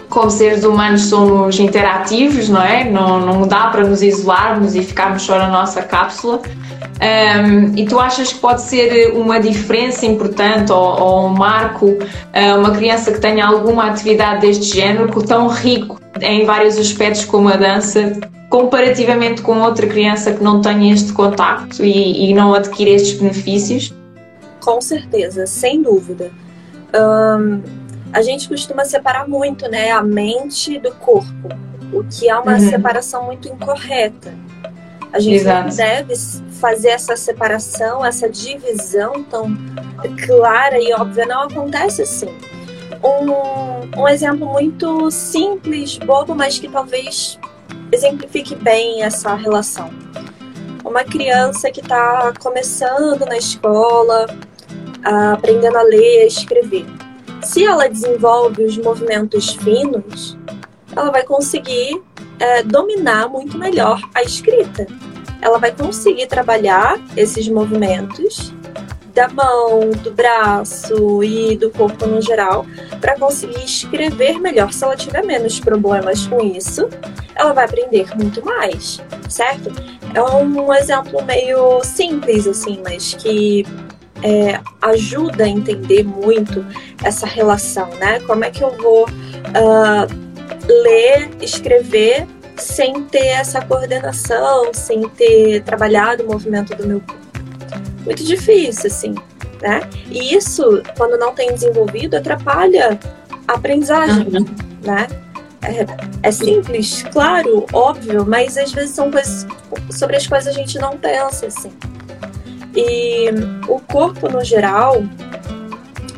como 0.10 0.30
seres 0.30 0.64
humanos 0.64 1.04
somos 1.04 1.60
interativos, 1.60 2.50
não 2.50 2.62
é? 2.62 2.90
Não, 2.90 3.20
não 3.20 3.48
dá 3.48 3.68
para 3.68 3.86
nos 3.86 4.02
isolarmos 4.02 4.76
e 4.76 4.84
ficarmos 4.84 5.22
só 5.22 5.38
na 5.38 5.48
nossa 5.48 5.84
cápsula. 5.84 6.42
Um, 7.02 7.78
e 7.78 7.86
tu 7.86 7.98
achas 7.98 8.34
que 8.34 8.40
pode 8.40 8.62
ser 8.62 9.14
uma 9.14 9.40
diferença 9.40 10.06
importante 10.06 10.70
ou, 10.72 11.00
ou 11.00 11.28
um 11.28 11.30
marco 11.30 11.86
uh, 11.86 12.60
uma 12.60 12.72
criança 12.72 13.12
que 13.12 13.22
tenha 13.22 13.46
alguma 13.46 13.86
atividade 13.86 14.42
deste 14.42 14.76
género, 14.76 15.08
tão 15.24 15.48
rico 15.48 16.00
em 16.20 16.44
vários 16.44 16.78
aspectos 16.78 17.24
como 17.24 17.48
a 17.48 17.56
dança, 17.56 18.20
comparativamente 18.50 19.42
com 19.42 19.62
outra 19.62 19.88
criança 19.88 20.34
que 20.34 20.44
não 20.44 20.60
tenha 20.60 20.94
este 20.94 21.14
contacto 21.14 21.86
e, 21.86 22.30
e 22.30 22.34
não 22.34 22.54
adquire 22.54 22.92
estes 22.92 23.18
benefícios? 23.18 23.94
Com 24.60 24.82
certeza, 24.82 25.46
sem 25.46 25.82
dúvida. 25.82 26.32
Um, 26.94 27.62
a 28.12 28.22
gente 28.22 28.48
costuma 28.48 28.86
separar 28.86 29.28
muito 29.28 29.70
né, 29.70 29.92
a 29.92 30.02
mente 30.02 30.80
do 30.80 30.92
corpo, 30.96 31.50
o 31.94 32.04
que 32.04 32.30
é 32.30 32.38
uma 32.38 32.54
uhum. 32.54 32.70
separação 32.70 33.26
muito 33.26 33.48
incorreta. 33.48 34.34
A 35.12 35.20
gente 35.20 35.38
Exato. 35.38 35.70
não 35.70 35.76
deve 35.76 36.16
fazer 36.60 36.90
essa 36.90 37.16
separação, 37.16 38.06
essa 38.06 38.30
divisão 38.30 39.24
tão 39.24 39.58
clara 40.26 40.80
e 40.80 40.94
óbvia. 40.94 41.26
Não 41.26 41.44
acontece 41.44 42.04
assim. 42.04 42.30
Um, 43.04 44.02
um 44.02 44.08
exemplo 44.08 44.46
muito 44.46 45.10
simples, 45.10 45.98
bobo, 45.98 46.36
mas 46.36 46.60
que 46.60 46.68
talvez 46.68 47.40
exemplifique 47.92 48.56
bem 48.56 49.02
essa 49.02 49.34
relação. 49.34 49.90
Uma 50.84 51.04
criança 51.04 51.72
que 51.72 51.82
está 51.82 52.32
começando 52.40 53.26
na 53.26 53.38
escola, 53.38 54.28
aprendendo 55.34 55.78
a 55.78 55.82
ler, 55.82 56.22
a 56.22 56.26
escrever. 56.26 56.86
Se 57.44 57.66
ela 57.66 57.88
desenvolve 57.88 58.64
os 58.64 58.78
movimentos 58.78 59.56
finos, 59.56 60.38
ela 60.96 61.12
vai 61.12 61.24
conseguir 61.24 62.02
é, 62.40 62.64
dominar 62.64 63.30
muito 63.30 63.58
melhor 63.58 64.02
a 64.14 64.22
escrita. 64.22 64.88
Ela 65.42 65.58
vai 65.58 65.72
conseguir 65.72 66.28
trabalhar 66.28 67.00
esses 67.16 67.48
movimentos 67.48 68.54
da 69.14 69.28
mão, 69.28 69.90
do 70.04 70.12
braço 70.12 71.24
e 71.24 71.58
do 71.58 71.70
corpo 71.72 72.06
no 72.06 72.22
geral 72.22 72.66
para 73.02 73.18
conseguir 73.18 73.64
escrever 73.64 74.40
melhor. 74.40 74.72
Se 74.72 74.84
ela 74.84 74.96
tiver 74.96 75.24
menos 75.24 75.60
problemas 75.60 76.28
com 76.28 76.42
isso, 76.42 76.88
ela 77.36 77.54
vai 77.54 77.66
aprender 77.66 78.16
muito 78.16 78.44
mais, 78.44 79.02
certo? 79.30 79.72
É 80.14 80.22
um 80.22 80.74
exemplo 80.74 81.24
meio 81.24 81.84
simples 81.84 82.48
assim, 82.48 82.82
mas 82.84 83.14
que 83.14 83.66
é, 84.24 84.60
ajuda 84.82 85.46
a 85.46 85.48
entender 85.48 86.04
muito 86.04 86.66
essa 87.04 87.26
relação, 87.26 87.90
né? 88.00 88.20
Como 88.22 88.44
é 88.44 88.50
que 88.50 88.64
eu 88.64 88.72
vou 88.78 89.06
uh, 89.06 90.30
ler, 90.68 91.30
escrever 91.42 92.28
sem 92.58 93.04
ter 93.06 93.28
essa 93.28 93.62
coordenação, 93.62 94.74
sem 94.74 95.08
ter 95.10 95.64
trabalhado 95.64 96.24
o 96.24 96.28
movimento 96.28 96.76
do 96.76 96.86
meu 96.86 97.02
corpo? 97.02 97.20
Muito 98.06 98.24
difícil, 98.24 98.88
assim, 98.88 99.16
né? 99.62 99.82
E 100.10 100.36
isso, 100.36 100.82
quando 100.98 101.18
não 101.18 101.34
tem 101.34 101.54
desenvolvido, 101.54 102.16
atrapalha 102.16 103.00
a 103.48 103.54
aprendizagem, 103.54 104.28
uhum. 104.28 104.46
né? 104.84 105.08
É, 105.62 105.86
é, 106.30 106.32
simples, 106.32 107.04
claro, 107.12 107.66
óbvio, 107.74 108.26
mas 108.26 108.58
às 108.58 108.72
vezes 108.72 108.92
são 108.92 109.12
coisas 109.12 109.46
sobre 109.92 110.16
as 110.16 110.26
quais 110.26 110.48
a 110.48 110.54
gente 110.54 110.80
não 110.80 110.98
pensa, 110.98 111.48
assim. 111.48 111.72
E 112.80 113.30
o 113.68 113.80
corpo, 113.80 114.30
no 114.30 114.42
geral, 114.44 115.04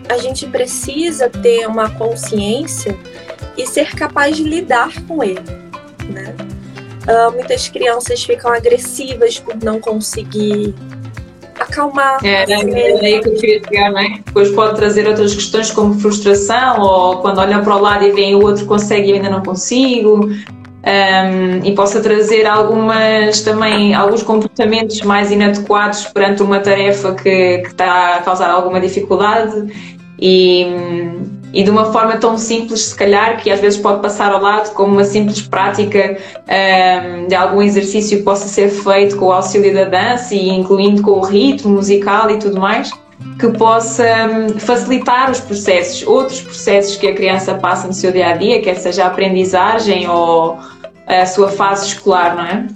a 0.08 0.18
gente 0.18 0.46
precisa 0.46 1.28
ter 1.28 1.68
uma 1.68 1.90
consciência 1.90 2.96
e 3.58 3.66
ser 3.66 3.96
capaz 3.96 4.38
de 4.38 4.44
lidar 4.44 4.92
com 5.08 5.24
ele, 5.24 5.42
né? 6.10 6.36
Uh, 7.08 7.32
muitas 7.32 7.68
crianças 7.68 8.24
ficam 8.24 8.54
agressivas 8.54 9.40
por 9.40 9.56
não 9.64 9.80
conseguir 9.80 10.76
acalmar. 11.60 12.24
É, 12.24 12.44
é, 12.44 12.52
é 12.52 13.06
aí 13.06 13.22
que 13.22 13.30
eu 13.30 13.36
queria 13.36 13.64
chegar, 13.64 13.92
não 13.92 14.00
é? 14.00 14.20
Depois 14.24 14.52
pode 14.52 14.76
trazer 14.76 15.08
outras 15.08 15.34
questões 15.34 15.72
como 15.72 15.96
frustração 15.96 16.80
ou 16.80 17.18
quando 17.18 17.40
olha 17.40 17.60
para 17.60 17.76
o 17.76 17.82
lado 17.82 18.06
e 18.06 18.12
vem 18.12 18.36
o 18.36 18.44
outro 18.44 18.68
consegue 18.68 19.08
e 19.08 19.10
eu 19.12 19.16
ainda 19.16 19.32
não 19.32 19.42
consigo 19.42 20.30
um, 20.84 21.66
e 21.66 21.74
possa 21.76 22.02
trazer 22.02 22.46
algumas 22.48 23.42
também 23.42 23.94
alguns 23.94 24.24
comportamentos 24.24 25.02
mais 25.02 25.32
inadequados 25.32 26.06
perante 26.06 26.42
uma 26.42 26.60
tarefa 26.60 27.14
que, 27.14 27.60
que 27.60 27.68
está 27.68 28.16
a 28.16 28.22
causar 28.22 28.50
alguma 28.50 28.82
dificuldade 28.82 29.72
e, 30.20 30.66
e 31.54 31.64
de 31.64 31.70
uma 31.70 31.92
forma 31.92 32.18
tão 32.18 32.36
simples 32.38 32.82
se 32.86 32.96
calhar 32.96 33.38
que 33.38 33.52
às 33.52 33.60
vezes 33.60 33.80
pode 33.80 34.02
passar 34.02 34.32
ao 34.32 34.42
lado 34.42 34.74
como 34.74 34.94
uma 34.94 35.04
simples 35.04 35.42
prática 35.42 36.18
um, 36.48 37.28
de 37.28 37.36
algum 37.36 37.62
exercício 37.62 38.18
que 38.18 38.24
possa 38.24 38.48
ser 38.48 38.70
feito 38.70 39.18
com 39.18 39.26
o 39.26 39.32
auxílio 39.32 39.74
da 39.74 39.86
dança 39.86 40.34
e 40.34 40.50
incluindo 40.50 41.04
com 41.04 41.12
o 41.12 41.22
ritmo 41.22 41.76
musical 41.76 42.32
e 42.32 42.40
tudo 42.40 42.60
mais 42.60 42.92
que 43.40 43.50
possa 43.58 44.04
hum, 44.28 44.60
facilitar 44.60 45.32
os 45.32 45.40
processos, 45.40 46.06
outros 46.08 46.42
processos 46.42 46.96
que 46.96 47.08
a 47.08 47.16
criança 47.16 47.56
passa 47.56 47.88
no 47.88 47.94
seu 47.94 48.12
dia 48.12 48.28
a 48.28 48.38
dia, 48.38 48.62
quer 48.62 48.76
seja 48.76 49.06
a 49.06 49.08
aprendizagem 49.08 50.08
ou 50.08 50.60
a 51.08 51.26
sua 51.26 51.50
fase 51.50 51.88
escolar, 51.88 52.36
não 52.36 52.46
é? 52.46 52.68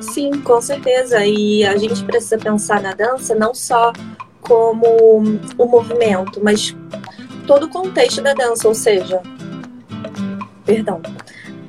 Sim, 0.00 0.32
com 0.40 0.60
certeza. 0.60 1.24
E 1.24 1.64
a 1.64 1.76
gente 1.76 2.04
precisa 2.04 2.38
pensar 2.38 2.80
na 2.82 2.92
dança 2.92 3.34
não 3.34 3.54
só 3.54 3.92
como 4.40 5.22
o 5.58 5.66
movimento, 5.66 6.40
mas 6.42 6.76
todo 7.46 7.64
o 7.64 7.68
contexto 7.68 8.22
da 8.22 8.34
dança, 8.34 8.68
ou 8.68 8.74
seja, 8.74 9.22
perdão. 10.64 11.00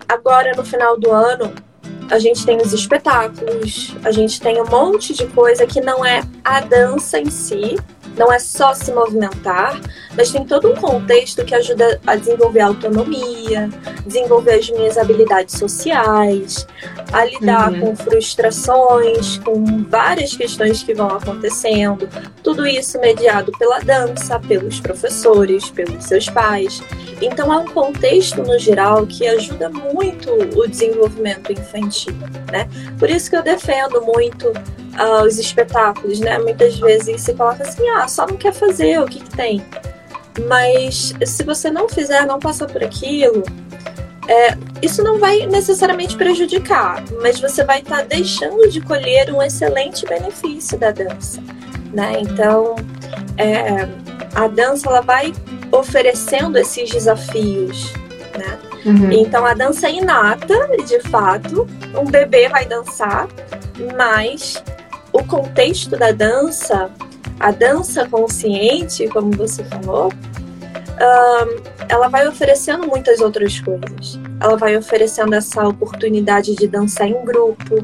Agora 0.07 0.51
no 0.55 0.63
final 0.63 0.99
do 0.99 1.09
ano, 1.11 1.53
a 2.09 2.19
gente 2.19 2.45
tem 2.45 2.57
os 2.57 2.73
espetáculos, 2.73 3.95
a 4.03 4.11
gente 4.11 4.41
tem 4.41 4.61
um 4.61 4.65
monte 4.65 5.13
de 5.13 5.25
coisa 5.27 5.65
que 5.65 5.79
não 5.79 6.05
é 6.05 6.21
a 6.43 6.59
dança 6.59 7.17
em 7.17 7.29
si, 7.29 7.77
não 8.17 8.31
é 8.31 8.39
só 8.39 8.73
se 8.73 8.91
movimentar, 8.91 9.79
mas 10.15 10.31
tem 10.31 10.45
todo 10.45 10.71
um 10.71 10.75
contexto 10.75 11.43
que 11.45 11.55
ajuda 11.55 11.99
a 12.05 12.15
desenvolver 12.15 12.59
a 12.59 12.67
autonomia, 12.67 13.69
desenvolver 14.05 14.55
as 14.55 14.69
minhas 14.69 14.97
habilidades 14.97 15.57
sociais, 15.57 16.67
a 17.11 17.25
lidar 17.25 17.71
uhum. 17.71 17.79
com 17.79 17.95
frustrações, 17.95 19.37
com 19.39 19.83
várias 19.83 20.35
questões 20.35 20.83
que 20.83 20.93
vão 20.93 21.07
acontecendo. 21.07 22.07
Tudo 22.43 22.65
isso 22.67 22.99
mediado 22.99 23.51
pela 23.57 23.79
dança, 23.79 24.39
pelos 24.39 24.79
professores, 24.79 25.69
pelos 25.69 26.05
seus 26.05 26.29
pais. 26.29 26.81
Então 27.21 27.53
é 27.53 27.57
um 27.57 27.65
contexto 27.65 28.41
no 28.41 28.57
geral 28.57 29.05
que 29.05 29.27
ajuda 29.27 29.69
muito 29.69 30.31
o 30.31 30.67
desenvolvimento 30.67 31.51
infantil, 31.51 32.15
né? 32.51 32.67
Por 32.97 33.09
isso 33.09 33.29
que 33.29 33.35
eu 33.35 33.43
defendo 33.43 34.01
muito 34.01 34.47
uh, 34.47 35.25
os 35.25 35.37
espetáculos, 35.37 36.19
né? 36.19 36.39
Muitas 36.39 36.79
vezes 36.79 37.21
se 37.21 37.33
coloca 37.33 37.63
assim, 37.63 37.87
ah, 37.89 38.00
só 38.07 38.25
não 38.25 38.37
quer 38.37 38.53
fazer, 38.53 38.99
o 39.01 39.05
que, 39.05 39.19
que 39.19 39.29
tem? 39.29 39.63
Mas 40.47 41.13
se 41.25 41.43
você 41.43 41.69
não 41.69 41.89
fizer, 41.89 42.25
não 42.25 42.39
passar 42.39 42.67
por 42.67 42.83
aquilo, 42.83 43.43
é, 44.27 44.57
isso 44.81 45.03
não 45.03 45.19
vai 45.19 45.45
necessariamente 45.45 46.15
prejudicar, 46.15 47.03
mas 47.21 47.39
você 47.39 47.63
vai 47.63 47.79
estar 47.79 47.97
tá 47.97 48.03
deixando 48.03 48.69
de 48.69 48.79
colher 48.79 49.33
um 49.33 49.41
excelente 49.41 50.05
benefício 50.05 50.77
da 50.77 50.91
dança, 50.91 51.41
né? 51.91 52.13
Então, 52.19 52.75
é, 53.37 53.87
a 54.33 54.47
dança 54.47 54.87
ela 54.87 55.01
vai 55.01 55.33
oferecendo 55.71 56.57
esses 56.57 56.89
desafios, 56.89 57.93
né? 58.37 58.59
Uhum. 58.85 59.11
Então, 59.11 59.45
a 59.45 59.53
dança 59.53 59.87
é 59.87 59.93
inata, 59.93 60.69
de 60.87 60.99
fato, 61.09 61.67
um 61.93 62.05
bebê 62.05 62.47
vai 62.47 62.65
dançar, 62.65 63.27
mas 63.95 64.63
o 65.11 65.23
contexto 65.23 65.97
da 65.97 66.11
dança, 66.11 66.89
a 67.41 67.51
dança 67.51 68.07
consciente, 68.07 69.07
como 69.07 69.31
você 69.31 69.63
falou, 69.63 70.11
ela 71.89 72.07
vai 72.07 72.27
oferecendo 72.27 72.87
muitas 72.87 73.19
outras 73.19 73.59
coisas. 73.59 74.19
Ela 74.39 74.55
vai 74.55 74.77
oferecendo 74.77 75.33
essa 75.33 75.67
oportunidade 75.67 76.55
de 76.55 76.67
dançar 76.67 77.07
em 77.07 77.25
grupo, 77.25 77.77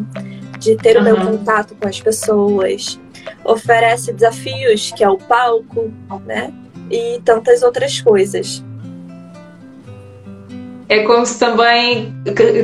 de 0.59 0.75
ter 0.75 0.95
uhum. 0.97 1.01
o 1.01 1.05
meu 1.05 1.17
contato 1.17 1.75
com 1.75 1.87
as 1.87 1.99
pessoas, 1.99 2.99
oferece 3.43 4.13
desafios, 4.13 4.91
que 4.95 5.03
é 5.03 5.09
o 5.09 5.17
palco, 5.17 5.91
né? 6.25 6.53
E 6.89 7.19
tantas 7.25 7.63
outras 7.63 7.99
coisas. 7.99 8.63
É 10.89 11.03
como 11.03 11.25
se 11.25 11.37
também 11.37 12.15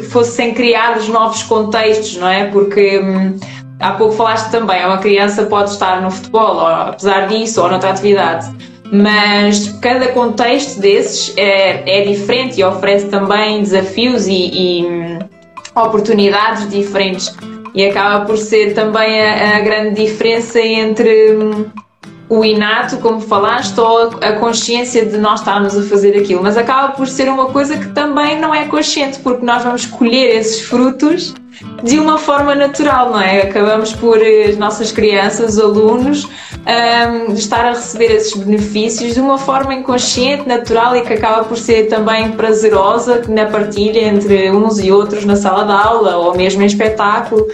fossem 0.09 0.53
criados 0.53 1.09
novos 1.09 1.43
contextos, 1.43 2.15
não 2.15 2.29
é? 2.29 2.49
Porque 2.49 2.99
hum, 2.99 3.37
há 3.83 3.91
pouco 3.91 4.15
falaste 4.15 4.49
também, 4.49 4.85
uma 4.85 4.97
criança 4.97 5.43
pode 5.43 5.71
estar 5.71 6.01
no 6.01 6.09
futebol, 6.09 6.55
ou, 6.55 6.65
apesar 6.67 7.27
disso, 7.27 7.61
ou 7.61 7.69
noutra 7.69 7.89
atividade, 7.89 8.49
mas 8.91 9.67
cada 9.81 10.07
contexto 10.09 10.79
desses 10.79 11.33
é, 11.37 11.99
é 12.01 12.05
diferente 12.05 12.59
e 12.59 12.63
oferece 12.63 13.07
também 13.07 13.61
desafios 13.61 14.27
e, 14.27 14.51
e 14.53 15.19
oportunidades 15.75 16.69
diferentes. 16.69 17.35
E 17.75 17.83
acaba 17.85 18.23
por 18.23 18.37
ser 18.37 18.75
também 18.75 19.19
a, 19.19 19.57
a 19.57 19.59
grande 19.61 20.03
diferença 20.03 20.61
entre 20.61 21.35
o 22.29 22.45
inato, 22.45 22.97
como 22.97 23.19
falaste, 23.19 23.79
ou 23.79 24.11
a 24.21 24.33
consciência 24.33 25.03
de 25.05 25.17
nós 25.17 25.39
estarmos 25.39 25.75
a 25.75 25.81
fazer 25.83 26.15
aquilo. 26.15 26.43
Mas 26.43 26.55
acaba 26.55 26.93
por 26.93 27.07
ser 27.07 27.27
uma 27.29 27.47
coisa 27.47 27.75
que 27.77 27.89
também 27.89 28.39
não 28.39 28.53
é 28.53 28.65
consciente, 28.65 29.19
porque 29.19 29.43
nós 29.43 29.63
vamos 29.63 29.87
colher 29.87 30.37
esses 30.37 30.61
frutos 30.61 31.33
de 31.83 31.99
uma 31.99 32.17
forma 32.17 32.55
natural, 32.55 33.11
não 33.11 33.21
é? 33.21 33.41
Acabamos 33.41 33.93
por 33.93 34.21
eh, 34.21 34.45
as 34.49 34.57
nossas 34.57 34.91
crianças, 34.91 35.59
alunos, 35.59 36.27
um, 36.65 37.33
estar 37.33 37.65
a 37.65 37.69
receber 37.69 38.11
esses 38.11 38.33
benefícios 38.33 39.13
de 39.13 39.19
uma 39.19 39.37
forma 39.37 39.73
inconsciente, 39.73 40.47
natural 40.47 40.95
e 40.95 41.01
que 41.01 41.13
acaba 41.13 41.43
por 41.43 41.57
ser 41.57 41.87
também 41.87 42.31
prazerosa 42.31 43.21
na 43.27 43.45
partilha 43.45 44.07
entre 44.07 44.49
uns 44.51 44.79
e 44.79 44.91
outros 44.91 45.25
na 45.25 45.35
sala 45.35 45.65
de 45.65 45.71
aula 45.71 46.17
ou 46.17 46.35
mesmo 46.35 46.63
em 46.63 46.65
espetáculo, 46.65 47.45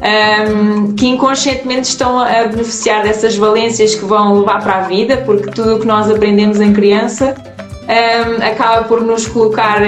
um, 0.00 0.94
que 0.94 1.06
inconscientemente 1.06 1.88
estão 1.88 2.18
a 2.18 2.44
beneficiar 2.44 3.02
dessas 3.02 3.36
valências 3.36 3.94
que 3.94 4.04
vão 4.04 4.40
levar 4.40 4.62
para 4.62 4.76
a 4.76 4.80
vida, 4.82 5.22
porque 5.24 5.50
tudo 5.50 5.76
o 5.76 5.80
que 5.80 5.86
nós 5.86 6.10
aprendemos 6.10 6.60
em 6.60 6.72
criança 6.72 7.34
um, 7.88 8.46
acaba 8.46 8.84
por 8.84 9.00
nos 9.00 9.26
colocar 9.26 9.80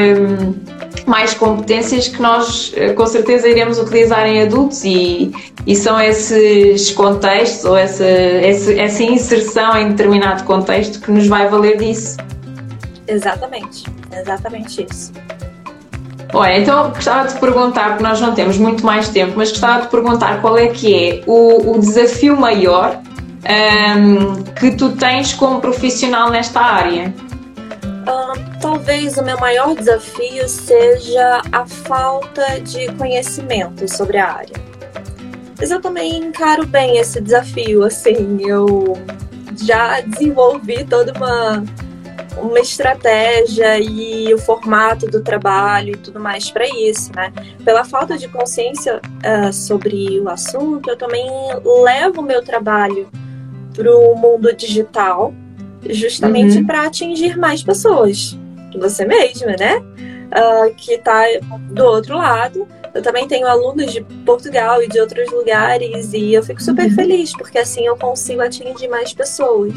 mais 1.06 1.34
competências 1.34 2.08
que 2.08 2.20
nós 2.20 2.72
eh, 2.76 2.92
com 2.92 3.06
certeza 3.06 3.48
iremos 3.48 3.78
utilizar 3.78 4.26
em 4.26 4.42
adultos 4.42 4.84
e, 4.84 5.32
e 5.66 5.74
são 5.74 6.00
esses 6.00 6.90
contextos 6.92 7.64
ou 7.64 7.76
essa, 7.76 8.04
essa, 8.04 9.02
inserção 9.02 9.76
em 9.76 9.90
determinado 9.90 10.44
contexto 10.44 11.00
que 11.00 11.10
nos 11.10 11.26
vai 11.26 11.48
valer 11.48 11.76
disso. 11.78 12.16
Exatamente, 13.06 13.84
exatamente 14.12 14.86
isso. 14.90 15.12
Olha, 16.32 16.58
então 16.58 16.90
gostava 16.90 17.26
de 17.26 17.38
perguntar, 17.40 17.88
porque 17.88 18.02
nós 18.04 18.20
não 18.20 18.34
temos 18.34 18.56
muito 18.56 18.86
mais 18.86 19.08
tempo, 19.08 19.32
mas 19.36 19.50
gostava 19.50 19.80
de 19.80 19.88
te 19.88 19.90
perguntar 19.90 20.40
qual 20.40 20.56
é 20.56 20.68
que 20.68 20.94
é 20.94 21.22
o, 21.26 21.72
o 21.72 21.78
desafio 21.80 22.36
maior 22.36 23.00
um, 23.98 24.42
que 24.54 24.70
tu 24.72 24.92
tens 24.92 25.32
como 25.32 25.60
profissional 25.60 26.30
nesta 26.30 26.60
área. 26.60 27.12
Talvez 28.80 29.18
o 29.18 29.22
meu 29.22 29.38
maior 29.38 29.74
desafio 29.74 30.48
seja 30.48 31.42
a 31.52 31.66
falta 31.66 32.58
de 32.60 32.90
conhecimento 32.94 33.86
sobre 33.94 34.16
a 34.16 34.32
área. 34.32 34.56
Mas 35.58 35.70
eu 35.70 35.82
também 35.82 36.16
encaro 36.16 36.66
bem 36.66 36.96
esse 36.96 37.20
desafio, 37.20 37.84
assim, 37.84 38.38
eu 38.40 38.96
já 39.62 40.00
desenvolvi 40.00 40.82
toda 40.82 41.12
uma, 41.12 41.62
uma 42.38 42.58
estratégia 42.58 43.78
e 43.78 44.32
o 44.32 44.38
formato 44.38 45.06
do 45.06 45.22
trabalho 45.22 45.92
e 45.92 45.98
tudo 45.98 46.18
mais 46.18 46.50
para 46.50 46.66
isso, 46.66 47.12
né? 47.14 47.30
Pela 47.62 47.84
falta 47.84 48.16
de 48.16 48.28
consciência 48.28 48.98
uh, 48.98 49.52
sobre 49.52 50.18
o 50.20 50.28
assunto, 50.30 50.88
eu 50.88 50.96
também 50.96 51.28
levo 51.84 52.22
o 52.22 52.24
meu 52.24 52.42
trabalho 52.42 53.10
para 53.74 53.94
o 53.94 54.14
mundo 54.14 54.50
digital, 54.56 55.34
justamente 55.86 56.56
uhum. 56.56 56.64
para 56.64 56.86
atingir 56.86 57.36
mais 57.36 57.62
pessoas. 57.62 58.40
Você 58.78 59.04
mesma, 59.04 59.54
né? 59.58 59.78
Uh, 59.78 60.74
que 60.74 60.94
está 60.94 61.24
do 61.70 61.84
outro 61.84 62.16
lado. 62.16 62.66
Eu 62.92 63.02
também 63.02 63.26
tenho 63.28 63.46
alunos 63.46 63.92
de 63.92 64.00
Portugal 64.00 64.82
e 64.82 64.88
de 64.88 65.00
outros 65.00 65.30
lugares 65.30 66.12
e 66.12 66.34
eu 66.34 66.42
fico 66.42 66.60
super 66.62 66.86
uhum. 66.86 66.94
feliz 66.94 67.32
porque 67.32 67.58
assim 67.58 67.86
eu 67.86 67.96
consigo 67.96 68.42
atingir 68.42 68.88
mais 68.88 69.12
pessoas. 69.12 69.74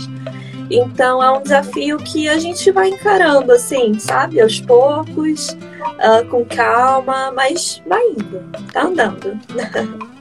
Então 0.70 1.22
é 1.22 1.32
um 1.32 1.42
desafio 1.42 1.98
que 1.98 2.28
a 2.28 2.40
gente 2.40 2.72
vai 2.72 2.90
encarando 2.90 3.52
assim, 3.52 3.98
sabe? 4.00 4.42
Aos 4.42 4.60
poucos, 4.60 5.50
uh, 5.50 6.28
com 6.30 6.44
calma, 6.46 7.32
mas 7.32 7.82
vai 7.86 8.04
indo, 8.08 8.44
tá 8.72 8.84
andando. 8.84 9.40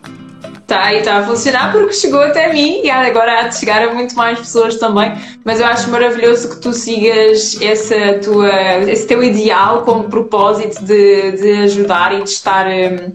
Tá, 0.72 0.90
e 0.90 1.00
está 1.00 1.18
a 1.18 1.22
funcionar 1.22 1.70
porque 1.70 1.92
chegou 1.92 2.22
até 2.22 2.50
mim 2.50 2.80
e 2.82 2.88
agora 2.88 3.40
há 3.40 3.48
de 3.48 3.56
chegar 3.58 3.86
a 3.86 3.92
muito 3.92 4.16
mais 4.16 4.38
pessoas 4.38 4.76
também. 4.76 5.12
Mas 5.44 5.60
eu 5.60 5.66
acho 5.66 5.90
maravilhoso 5.90 6.48
que 6.48 6.56
tu 6.62 6.72
sigas 6.72 7.60
essa 7.60 8.14
tua, 8.24 8.78
esse 8.88 9.06
teu 9.06 9.22
ideal 9.22 9.82
como 9.82 10.04
propósito 10.04 10.82
de, 10.82 11.32
de 11.32 11.52
ajudar 11.64 12.14
e 12.14 12.22
de 12.22 12.30
estar 12.30 12.66
um, 12.66 13.12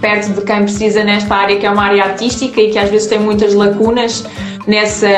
perto 0.00 0.34
de 0.34 0.42
quem 0.42 0.62
precisa 0.62 1.02
nesta 1.02 1.34
área 1.34 1.58
que 1.58 1.66
é 1.66 1.70
uma 1.70 1.82
área 1.82 2.04
artística 2.04 2.60
e 2.60 2.70
que 2.70 2.78
às 2.78 2.88
vezes 2.88 3.08
tem 3.08 3.18
muitas 3.18 3.54
lacunas 3.54 4.24
nessa. 4.64 5.08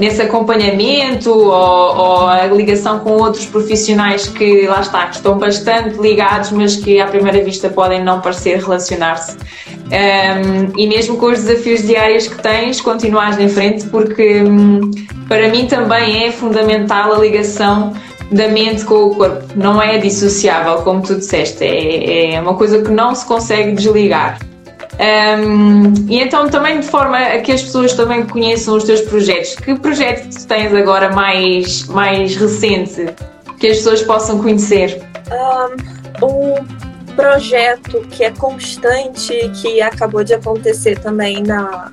Nesse 0.00 0.22
acompanhamento 0.22 1.30
ou, 1.30 1.50
ou, 1.50 2.26
a 2.26 2.46
ligação 2.46 3.00
com 3.00 3.12
outros 3.12 3.44
profissionais 3.44 4.26
que 4.26 4.66
lá 4.66 4.80
está, 4.80 5.06
que 5.08 5.16
estão 5.16 5.36
bastante 5.36 5.98
ligados, 5.98 6.50
mas 6.52 6.74
que 6.76 6.98
à 6.98 7.06
primeira 7.06 7.44
vista 7.44 7.68
podem 7.68 8.02
não 8.02 8.22
parecer 8.22 8.58
relacionar-se. 8.58 9.36
Um, 9.36 10.72
e 10.78 10.86
mesmo 10.86 11.18
com 11.18 11.26
os 11.26 11.44
desafios 11.44 11.82
diários 11.82 12.26
que 12.26 12.42
tens, 12.42 12.80
continuares 12.80 13.38
em 13.38 13.50
frente, 13.50 13.88
porque 13.88 14.42
um, 14.42 14.90
para 15.28 15.50
mim 15.50 15.66
também 15.66 16.24
é 16.24 16.32
fundamental 16.32 17.12
a 17.12 17.18
ligação 17.18 17.92
da 18.32 18.48
mente 18.48 18.86
com 18.86 19.04
o 19.04 19.14
corpo. 19.14 19.44
Não 19.54 19.82
é 19.82 19.98
dissociável, 19.98 20.76
como 20.78 21.02
tu 21.02 21.16
disseste, 21.16 21.62
é, 21.62 22.36
é 22.36 22.40
uma 22.40 22.54
coisa 22.54 22.80
que 22.82 22.90
não 22.90 23.14
se 23.14 23.26
consegue 23.26 23.72
desligar. 23.72 24.38
Um, 25.00 25.94
e 26.10 26.20
então 26.20 26.50
também 26.50 26.80
de 26.80 26.86
forma 26.86 27.16
a 27.16 27.40
que 27.40 27.52
as 27.52 27.62
pessoas 27.62 27.94
também 27.94 28.26
conheçam 28.26 28.76
os 28.76 28.84
teus 28.84 29.00
projetos. 29.00 29.54
Que 29.54 29.74
projeto 29.78 30.28
tens 30.46 30.74
agora 30.74 31.10
mais, 31.10 31.86
mais 31.86 32.36
recente 32.36 33.06
que 33.58 33.68
as 33.68 33.78
pessoas 33.78 34.02
possam 34.02 34.42
conhecer? 34.42 35.00
Um, 36.22 36.90
projeto 37.16 38.00
que 38.10 38.24
é 38.24 38.30
constante, 38.30 39.50
que 39.60 39.80
acabou 39.80 40.22
de 40.22 40.34
acontecer 40.34 40.98
também 40.98 41.42
na, 41.42 41.92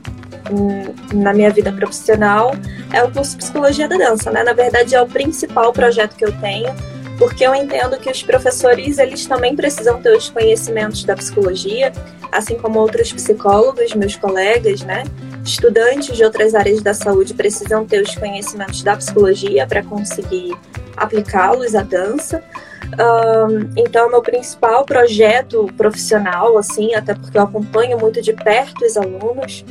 na 1.13 1.33
minha 1.33 1.49
vida 1.49 1.71
profissional, 1.71 2.55
é 2.93 3.03
o 3.03 3.11
curso 3.11 3.37
Psicologia 3.37 3.87
da 3.87 3.97
Dança. 3.97 4.31
Né? 4.31 4.43
Na 4.43 4.53
verdade, 4.53 4.95
é 4.95 5.01
o 5.01 5.07
principal 5.07 5.71
projeto 5.71 6.15
que 6.15 6.25
eu 6.25 6.31
tenho 6.39 6.73
porque 7.17 7.45
eu 7.45 7.53
entendo 7.55 7.97
que 7.97 8.09
os 8.09 8.21
professores 8.21 8.99
eles 8.99 9.25
também 9.25 9.55
precisam 9.55 10.01
ter 10.01 10.15
os 10.15 10.29
conhecimentos 10.29 11.03
da 11.03 11.15
psicologia, 11.15 11.91
assim 12.31 12.55
como 12.57 12.79
outros 12.79 13.11
psicólogos, 13.11 13.93
meus 13.93 14.15
colegas, 14.15 14.81
né? 14.81 15.03
Estudantes 15.43 16.15
de 16.15 16.23
outras 16.23 16.53
áreas 16.53 16.81
da 16.81 16.93
saúde 16.93 17.33
precisam 17.33 17.85
ter 17.85 18.01
os 18.01 18.15
conhecimentos 18.15 18.83
da 18.83 18.95
psicologia 18.95 19.65
para 19.65 19.83
conseguir 19.83 20.55
aplicá-los 20.95 21.73
à 21.73 21.81
dança. 21.81 22.43
Um, 22.85 23.69
então, 23.75 24.09
meu 24.09 24.21
principal 24.21 24.85
projeto 24.85 25.67
profissional, 25.75 26.57
assim, 26.57 26.93
até 26.93 27.13
porque 27.13 27.37
eu 27.37 27.43
acompanho 27.43 27.97
muito 27.99 28.21
de 28.21 28.33
perto 28.33 28.85
os 28.85 28.95
alunos. 28.95 29.65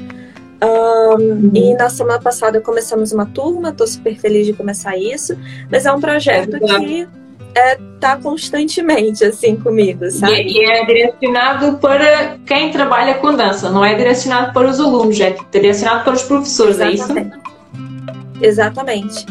Um, 0.62 1.20
uhum. 1.20 1.50
E 1.54 1.74
na 1.74 1.88
semana 1.90 2.18
passada 2.18 2.60
começamos 2.60 3.12
uma 3.12 3.26
turma, 3.26 3.68
estou 3.68 3.86
super 3.86 4.16
feliz 4.16 4.46
de 4.46 4.52
começar 4.52 4.96
isso, 4.96 5.38
mas 5.70 5.84
é 5.84 5.92
um 5.92 6.00
projeto 6.00 6.56
é 6.56 6.60
que 6.60 7.08
é, 7.56 7.78
tá 7.98 8.18
constantemente 8.18 9.24
assim 9.24 9.56
comigo, 9.56 10.10
sabe? 10.10 10.42
E, 10.42 10.62
é 10.62 10.84
direcionado 10.84 11.78
para 11.78 12.36
quem 12.46 12.70
trabalha 12.70 13.14
com 13.14 13.34
dança, 13.34 13.70
não 13.70 13.82
é 13.82 13.94
direcionado 13.94 14.52
para 14.52 14.68
os 14.68 14.78
alunos, 14.78 15.18
é 15.18 15.34
direcionado 15.50 16.04
para 16.04 16.12
os 16.12 16.22
professores, 16.22 16.78
Exatamente. 16.78 17.18
é 17.18 17.38
isso? 17.38 18.42
Exatamente. 18.42 19.26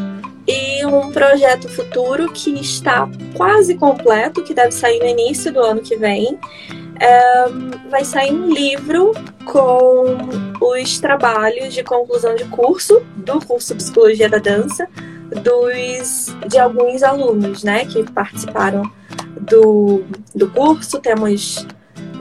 E 0.47 0.85
um 0.87 1.11
projeto 1.11 1.69
futuro 1.69 2.31
que 2.31 2.59
está 2.59 3.07
quase 3.35 3.75
completo, 3.75 4.43
que 4.43 4.55
deve 4.55 4.71
sair 4.71 4.99
no 4.99 5.07
início 5.07 5.53
do 5.53 5.59
ano 5.59 5.81
que 5.81 5.95
vem. 5.95 6.39
É, 6.99 7.45
vai 7.89 8.05
sair 8.05 8.31
um 8.31 8.49
livro 8.49 9.11
com 9.45 10.17
os 10.61 10.99
trabalhos 10.99 11.73
de 11.73 11.83
conclusão 11.83 12.35
de 12.35 12.45
curso 12.45 13.01
do 13.17 13.45
curso 13.45 13.75
Psicologia 13.75 14.29
da 14.29 14.37
Dança 14.37 14.87
dos 15.41 16.35
de 16.47 16.57
alguns 16.57 17.03
alunos, 17.03 17.63
né, 17.63 17.85
que 17.85 18.03
participaram 18.11 18.83
do, 19.41 20.03
do 20.33 20.49
curso. 20.49 20.99
Temos 20.99 21.65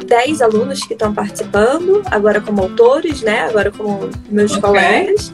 10 0.07 0.43
alunos 0.43 0.85
que 0.85 0.93
estão 0.93 1.15
participando, 1.15 2.03
agora 2.11 2.41
como 2.41 2.63
autores, 2.63 3.23
né, 3.23 3.41
agora 3.43 3.71
como 3.71 4.11
meus 4.31 4.53
okay. 4.53 4.63
colegas. 4.63 5.33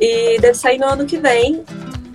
E 0.00 0.38
deve 0.40 0.54
sair 0.54 0.78
no 0.78 0.86
ano 0.86 1.06
que 1.06 1.18
vem. 1.18 1.62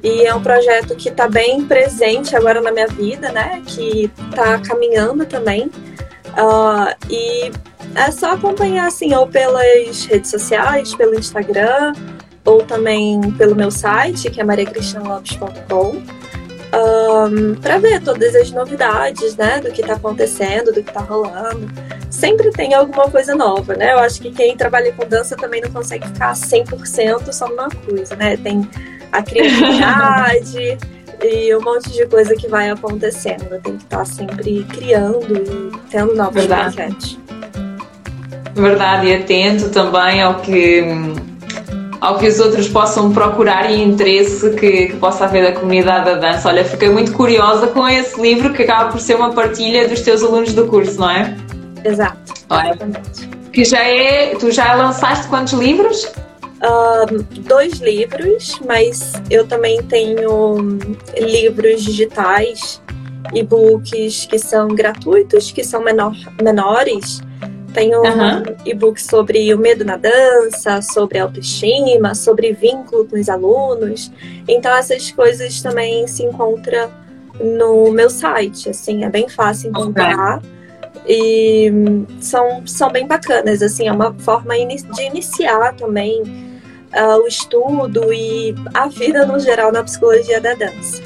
E 0.04 0.24
é 0.24 0.36
um 0.36 0.42
projeto 0.42 0.96
que 0.96 1.10
está 1.10 1.28
bem 1.28 1.66
presente 1.66 2.36
agora 2.36 2.62
na 2.62 2.72
minha 2.72 2.88
vida, 2.88 3.32
né, 3.32 3.62
que 3.66 4.12
está 4.30 4.60
caminhando 4.60 5.26
também. 5.26 5.70
Uh, 6.36 6.94
e 7.10 7.52
é 7.96 8.12
só 8.12 8.34
acompanhar, 8.34 8.88
assim, 8.88 9.16
ou 9.16 9.26
pelas 9.26 10.06
redes 10.06 10.30
sociais, 10.30 10.94
pelo 10.94 11.18
Instagram, 11.18 11.94
ou 12.46 12.62
também 12.62 13.20
pelo 13.32 13.56
meu 13.56 13.72
site, 13.72 14.30
que 14.30 14.40
é 14.40 14.44
mariacristianlopes.com, 14.44 16.02
um, 16.76 17.56
para 17.56 17.78
ver 17.80 18.02
todas 18.02 18.36
as 18.36 18.52
novidades, 18.52 19.36
né, 19.36 19.60
do 19.60 19.72
que 19.72 19.82
está 19.82 19.94
acontecendo, 19.94 20.72
do 20.72 20.84
que 20.84 20.90
está 20.90 21.02
rolando. 21.02 21.68
Sempre 22.10 22.52
tem 22.52 22.74
alguma 22.74 23.10
coisa 23.10 23.36
nova, 23.36 23.76
né? 23.76 23.94
Eu 23.94 24.00
acho 24.00 24.22
que 24.22 24.32
quem 24.32 24.56
trabalha 24.56 24.92
com 24.94 25.06
dança 25.08 25.36
também 25.36 25.62
não 25.62 25.72
consegue 25.72 26.08
ficar 26.08 26.34
100% 26.34 27.32
só 27.34 27.48
numa 27.48 27.70
coisa, 27.70 28.16
né? 28.16 28.38
Tem 28.38 28.68
a 29.12 29.22
criatividade 29.22 30.78
e 31.24 31.56
um 31.56 31.62
monte 31.62 31.92
de 31.92 32.06
coisa 32.06 32.36
que 32.36 32.48
vai 32.48 32.70
acontecendo. 32.70 33.50
Tem 33.62 33.78
que 33.78 33.84
estar 33.84 33.98
tá 33.98 34.06
sempre 34.06 34.64
criando 34.66 35.36
e 35.36 35.90
tendo 35.90 36.16
novos 36.16 36.36
Verdade. 36.36 36.76
projetos. 36.76 37.20
Verdade, 38.54 39.08
e 39.08 39.16
atento 39.16 39.70
também 39.70 40.22
ao 40.22 40.36
que 40.40 40.82
ao 42.02 42.18
que 42.18 42.28
os 42.28 42.40
outros 42.40 42.68
possam 42.68 43.12
procurar 43.12 43.72
e 43.72 43.82
interesse 43.82 44.52
que, 44.52 44.88
que, 44.88 44.96
possa 44.98 45.26
haver 45.26 45.54
da 45.54 45.60
comunidade 45.60 46.06
da 46.06 46.16
dança. 46.16 46.50
Olha, 46.50 46.64
fiquei 46.64 46.90
muito 46.90 47.12
curiosa 47.14 47.68
com 47.68 47.88
esse 47.88 48.20
livro 48.22 48.54
que 48.54 48.64
acaba 48.64 48.92
por 48.92 49.00
ser 49.00 49.16
uma 49.16 49.34
partilha 49.34 49.88
dos 49.88 50.02
teus 50.02 50.24
alunos 50.24 50.54
do 50.54 50.68
curso, 50.68 51.00
não 51.00 51.10
é? 51.10 51.36
Exato. 51.84 52.34
Olha, 52.50 52.78
que 53.52 53.64
já 53.64 53.84
é. 53.84 54.36
Tu 54.36 54.52
já 54.52 54.74
lançaste 54.74 55.28
quantos 55.28 55.54
livros? 55.54 56.06
Uh, 56.64 57.24
dois 57.42 57.80
livros, 57.80 58.60
mas 58.66 59.14
eu 59.30 59.46
também 59.46 59.84
tenho 59.84 60.78
livros 61.18 61.84
digitais, 61.84 62.82
e-books 63.34 64.26
que 64.26 64.40
são 64.40 64.70
gratuitos, 64.70 65.52
que 65.52 65.64
são 65.64 65.84
menor, 65.84 66.14
menores 66.42 67.22
tenho 67.76 68.00
uhum. 68.00 68.56
e-book 68.66 69.02
sobre 69.02 69.54
o 69.54 69.60
medo 69.60 69.84
na 69.84 69.98
dança, 69.98 70.82
sobre 70.82 71.20
autoestima, 71.20 72.16
sobre 72.16 72.54
vínculo 72.54 73.06
com 73.06 73.20
os 73.20 73.28
alunos. 73.28 74.10
Então 74.48 74.74
essas 74.74 75.12
coisas 75.12 75.62
também 75.62 76.08
se 76.08 76.24
encontram 76.24 76.90
no 77.40 77.92
meu 77.92 78.10
site, 78.10 78.70
assim, 78.70 79.04
é 79.04 79.10
bem 79.10 79.28
fácil 79.28 79.70
encontrar. 79.70 80.38
Okay. 80.38 80.50
E 81.08 81.72
são, 82.22 82.66
são 82.66 82.90
bem 82.90 83.06
bacanas, 83.06 83.62
assim, 83.62 83.88
é 83.88 83.92
uma 83.92 84.14
forma 84.20 84.56
de 84.56 85.04
iniciar 85.04 85.76
também 85.76 86.22
uh, 86.22 87.22
o 87.22 87.28
estudo 87.28 88.12
e 88.12 88.56
a 88.74 88.88
vida 88.88 89.26
no 89.26 89.38
geral 89.38 89.72
na 89.72 89.84
psicologia 89.84 90.40
da 90.40 90.54
dança. 90.54 91.04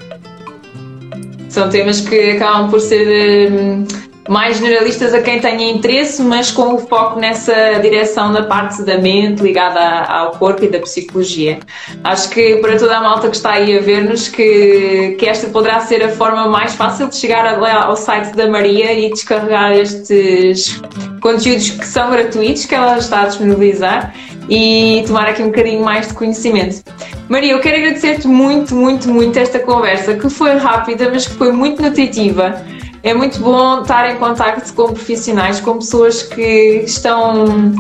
São 1.49 1.67
temas 1.67 1.99
que 1.99 2.31
acabam 2.31 2.69
por 2.69 2.79
ser 2.79 3.51
hum, 3.51 3.83
mais 4.29 4.57
generalistas 4.57 5.11
a 5.11 5.21
quem 5.21 5.39
tenha 5.39 5.71
interesse, 5.71 6.21
mas 6.21 6.51
com 6.51 6.75
o 6.75 6.77
foco 6.77 7.19
nessa 7.19 7.79
direção 7.81 8.31
da 8.31 8.43
parte 8.43 8.83
da 8.83 8.99
mente 8.99 9.41
ligada 9.41 9.79
ao 9.79 10.33
corpo 10.33 10.63
e 10.63 10.67
da 10.67 10.77
psicologia. 10.79 11.57
Acho 12.03 12.29
que 12.29 12.57
para 12.57 12.77
toda 12.77 12.95
a 12.95 13.01
malta 13.01 13.27
que 13.27 13.35
está 13.35 13.53
aí 13.53 13.75
a 13.75 13.81
ver-nos, 13.81 14.27
que, 14.27 15.15
que 15.17 15.25
esta 15.25 15.47
poderá 15.47 15.79
ser 15.79 16.03
a 16.03 16.09
forma 16.09 16.47
mais 16.47 16.75
fácil 16.75 17.09
de 17.09 17.15
chegar 17.15 17.59
ao 17.59 17.95
site 17.95 18.35
da 18.35 18.47
Maria 18.47 18.93
e 18.93 19.09
descarregar 19.09 19.71
estes 19.71 20.79
conteúdos 21.19 21.71
que 21.71 21.87
são 21.87 22.11
gratuitos, 22.11 22.65
que 22.65 22.75
ela 22.75 22.99
está 22.99 23.23
a 23.23 23.25
disponibilizar 23.25 24.13
e 24.47 25.03
tomar 25.07 25.27
aqui 25.27 25.41
um 25.41 25.47
bocadinho 25.47 25.83
mais 25.83 26.07
de 26.07 26.13
conhecimento. 26.13 26.83
Maria, 27.27 27.53
eu 27.53 27.59
quero 27.59 27.77
agradecer-te 27.77 28.27
muito, 28.27 28.75
muito, 28.75 29.09
muito 29.09 29.37
esta 29.39 29.57
conversa, 29.57 30.13
que 30.13 30.29
foi 30.29 30.55
rápida, 30.57 31.09
mas 31.11 31.27
que 31.27 31.33
foi 31.33 31.51
muito 31.51 31.81
nutritiva. 31.81 32.63
É 33.01 33.13
muito 33.13 33.39
bom 33.39 33.81
estar 33.81 34.11
em 34.11 34.17
contacto 34.17 34.73
com 34.73 34.93
profissionais, 34.93 35.59
com 35.61 35.77
pessoas 35.77 36.23
que 36.23 36.83
estão 36.85 37.73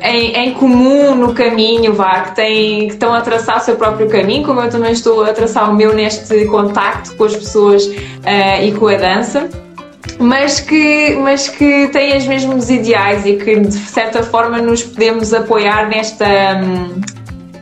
em, 0.00 0.34
em, 0.34 0.54
comum 0.54 1.14
no 1.14 1.34
caminho, 1.34 1.92
vá, 1.92 2.20
que, 2.22 2.36
têm, 2.36 2.86
que 2.86 2.94
estão 2.94 3.12
a 3.12 3.20
traçar 3.20 3.58
o 3.58 3.60
seu 3.60 3.76
próprio 3.76 4.08
caminho, 4.08 4.44
como 4.44 4.60
eu 4.60 4.70
também 4.70 4.92
estou 4.92 5.24
a 5.24 5.32
traçar 5.32 5.70
o 5.70 5.74
meu 5.74 5.94
neste 5.94 6.46
contacto 6.46 7.14
com 7.16 7.24
as 7.24 7.36
pessoas 7.36 7.84
uh, 7.86 8.62
e 8.62 8.72
com 8.72 8.88
a 8.88 8.94
dança. 8.94 9.48
Mas 10.18 10.60
que, 10.60 11.16
mas 11.20 11.48
que 11.48 11.88
têm 11.88 12.16
os 12.16 12.26
mesmos 12.26 12.70
ideais 12.70 13.24
e 13.24 13.36
que 13.36 13.60
de 13.60 13.72
certa 13.72 14.22
forma 14.22 14.58
nos 14.58 14.82
podemos 14.82 15.32
apoiar 15.32 15.88
nesta, 15.88 16.26
um, 16.62 17.00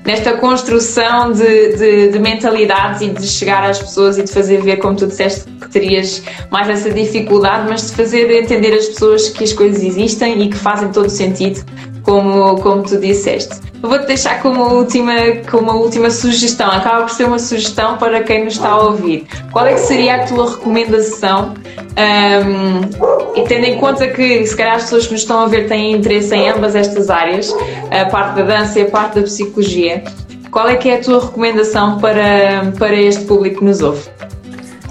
nesta 0.08 0.32
construção 0.38 1.32
de, 1.32 1.76
de, 1.76 2.08
de, 2.08 2.18
mentalidades 2.18 3.02
e 3.02 3.10
de 3.10 3.26
chegar 3.26 3.62
às 3.62 3.78
pessoas 3.78 4.16
e 4.16 4.22
de 4.22 4.32
fazer 4.32 4.62
ver, 4.62 4.78
como 4.78 4.96
tu 4.96 5.06
disseste, 5.06 5.44
que 5.60 5.68
terias 5.68 6.22
mais 6.50 6.66
essa 6.66 6.90
dificuldade, 6.90 7.68
mas 7.68 7.90
de 7.90 7.92
fazer 7.94 8.30
entender 8.30 8.72
às 8.72 8.86
pessoas 8.86 9.28
que 9.28 9.44
as 9.44 9.52
coisas 9.52 9.82
existem 9.82 10.40
e 10.40 10.48
que 10.48 10.56
fazem 10.56 10.90
todo 10.92 11.04
o 11.04 11.10
sentido 11.10 11.62
como, 12.04 12.58
como 12.62 12.84
tu 12.84 12.96
disseste. 12.96 13.60
Vou-te 13.82 14.06
deixar 14.06 14.40
com 14.40 14.48
uma, 14.48 14.72
última, 14.72 15.12
com 15.50 15.58
uma 15.58 15.74
última 15.74 16.10
sugestão, 16.10 16.70
acaba 16.70 17.02
por 17.02 17.10
ser 17.10 17.24
uma 17.24 17.38
sugestão 17.38 17.98
para 17.98 18.22
quem 18.22 18.44
nos 18.44 18.54
está 18.54 18.70
a 18.70 18.80
ouvir. 18.84 19.26
Qual 19.52 19.66
é 19.66 19.74
que 19.74 19.80
seria 19.80 20.22
a 20.22 20.26
tua 20.26 20.52
recomendação? 20.52 21.52
Um, 21.98 23.17
e 23.38 23.44
tendo 23.46 23.64
em 23.64 23.78
conta 23.78 24.08
que 24.08 24.46
se 24.46 24.56
calhar 24.56 24.76
as 24.76 24.84
pessoas 24.84 25.06
que 25.06 25.12
nos 25.12 25.22
estão 25.22 25.40
a 25.40 25.46
ver 25.46 25.68
têm 25.68 25.92
interesse 25.92 26.34
em 26.34 26.48
ambas 26.48 26.74
estas 26.74 27.08
áreas, 27.08 27.54
a 27.90 28.04
parte 28.06 28.36
da 28.36 28.42
dança 28.42 28.78
e 28.80 28.82
a 28.82 28.90
parte 28.90 29.16
da 29.16 29.22
psicologia, 29.22 30.02
qual 30.50 30.68
é 30.68 30.76
que 30.76 30.88
é 30.88 30.96
a 30.96 31.00
tua 31.00 31.24
recomendação 31.24 31.98
para, 31.98 32.72
para 32.78 32.94
este 32.94 33.24
público 33.24 33.58
que 33.58 33.64
nos 33.64 33.80
ouve? 33.80 34.08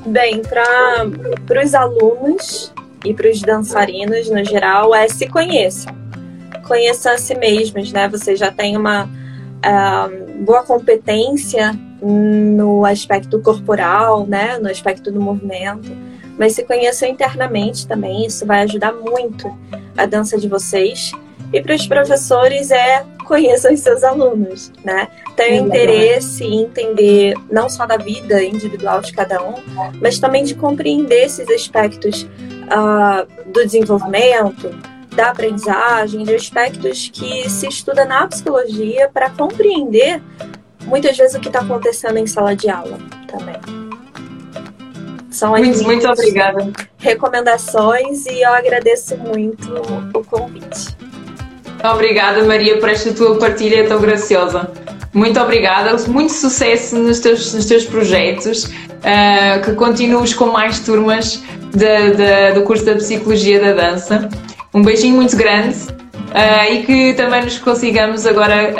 Bem, 0.05 0.41
para 0.41 1.63
os 1.63 1.75
alunos 1.75 2.73
e 3.03 3.13
para 3.13 3.29
os 3.29 3.41
dançarinos 3.41 4.29
no 4.29 4.43
geral, 4.45 4.95
é 4.95 5.07
se 5.07 5.27
conheçam 5.27 5.97
conheçam 6.67 7.13
a 7.13 7.17
si 7.17 7.33
mesmos, 7.35 7.91
né? 7.91 8.07
Você 8.09 8.35
já 8.35 8.51
tem 8.51 8.77
uma 8.77 9.05
uh, 9.05 10.43
boa 10.43 10.63
competência 10.63 11.73
no 12.01 12.85
aspecto 12.85 13.39
corporal, 13.41 14.27
né? 14.27 14.59
No 14.59 14.69
aspecto 14.69 15.11
do 15.11 15.19
movimento, 15.19 15.89
mas 16.37 16.53
se 16.53 16.63
conheçam 16.63 17.07
internamente 17.09 17.87
também. 17.87 18.25
Isso 18.25 18.45
vai 18.45 18.61
ajudar 18.63 18.93
muito 18.93 19.55
a 19.97 20.05
dança 20.05 20.37
de 20.37 20.47
vocês. 20.47 21.11
E 21.51 21.61
para 21.61 21.75
os 21.75 21.87
professores 21.87 22.71
é 22.71 23.05
conheçam 23.25 23.73
os 23.73 23.81
seus 23.81 24.03
alunos, 24.03 24.71
né? 24.83 25.07
Tenham 25.35 25.67
interesse 25.67 26.43
em 26.43 26.63
entender 26.63 27.35
não 27.51 27.69
só 27.69 27.85
da 27.85 27.97
vida 27.97 28.41
individual 28.43 29.01
de 29.01 29.11
cada 29.13 29.41
um, 29.43 29.55
mas 30.01 30.17
também 30.17 30.43
de 30.43 30.55
compreender 30.55 31.25
esses 31.25 31.49
aspectos 31.49 32.23
uh, 32.23 33.51
do 33.51 33.65
desenvolvimento, 33.65 34.73
da 35.13 35.31
aprendizagem, 35.31 36.23
de 36.23 36.35
aspectos 36.35 37.09
que 37.11 37.49
se 37.49 37.67
estuda 37.67 38.05
na 38.05 38.27
psicologia 38.27 39.09
para 39.13 39.29
compreender 39.29 40.21
muitas 40.85 41.17
vezes 41.17 41.35
o 41.35 41.39
que 41.39 41.47
está 41.47 41.59
acontecendo 41.59 42.17
em 42.17 42.27
sala 42.27 42.55
de 42.55 42.69
aula. 42.69 42.97
São 45.37 45.53
as 45.53 45.61
muito, 45.61 45.83
muito 45.83 46.09
obrigada. 46.09 46.71
recomendações 46.97 48.25
e 48.25 48.41
eu 48.41 48.51
agradeço 48.51 49.15
muito 49.17 49.71
o 50.15 50.23
convite. 50.23 50.97
Obrigada, 51.93 52.43
Maria, 52.43 52.79
por 52.79 52.89
esta 52.89 53.13
tua 53.13 53.37
partilha 53.37 53.87
tão 53.87 54.01
graciosa. 54.01 54.71
Muito 55.13 55.39
obrigada, 55.39 55.95
muito 56.07 56.33
sucesso 56.33 56.97
nos 56.97 57.19
teus, 57.19 57.53
nos 57.53 57.67
teus 57.67 57.85
projetos, 57.85 58.63
uh, 58.63 59.61
que 59.63 59.73
continues 59.73 60.33
com 60.33 60.47
mais 60.47 60.79
turmas 60.79 61.43
de, 61.71 62.15
de, 62.15 62.53
do 62.55 62.63
curso 62.63 62.83
da 62.83 62.95
Psicologia 62.95 63.59
da 63.59 63.73
Dança 63.73 64.27
um 64.73 64.81
beijinho 64.81 65.17
muito 65.17 65.37
grande 65.37 65.77
uh, 65.77 66.73
e 66.73 66.83
que 66.83 67.13
também 67.13 67.43
nos 67.43 67.59
consigamos 67.59 68.25
agora 68.25 68.73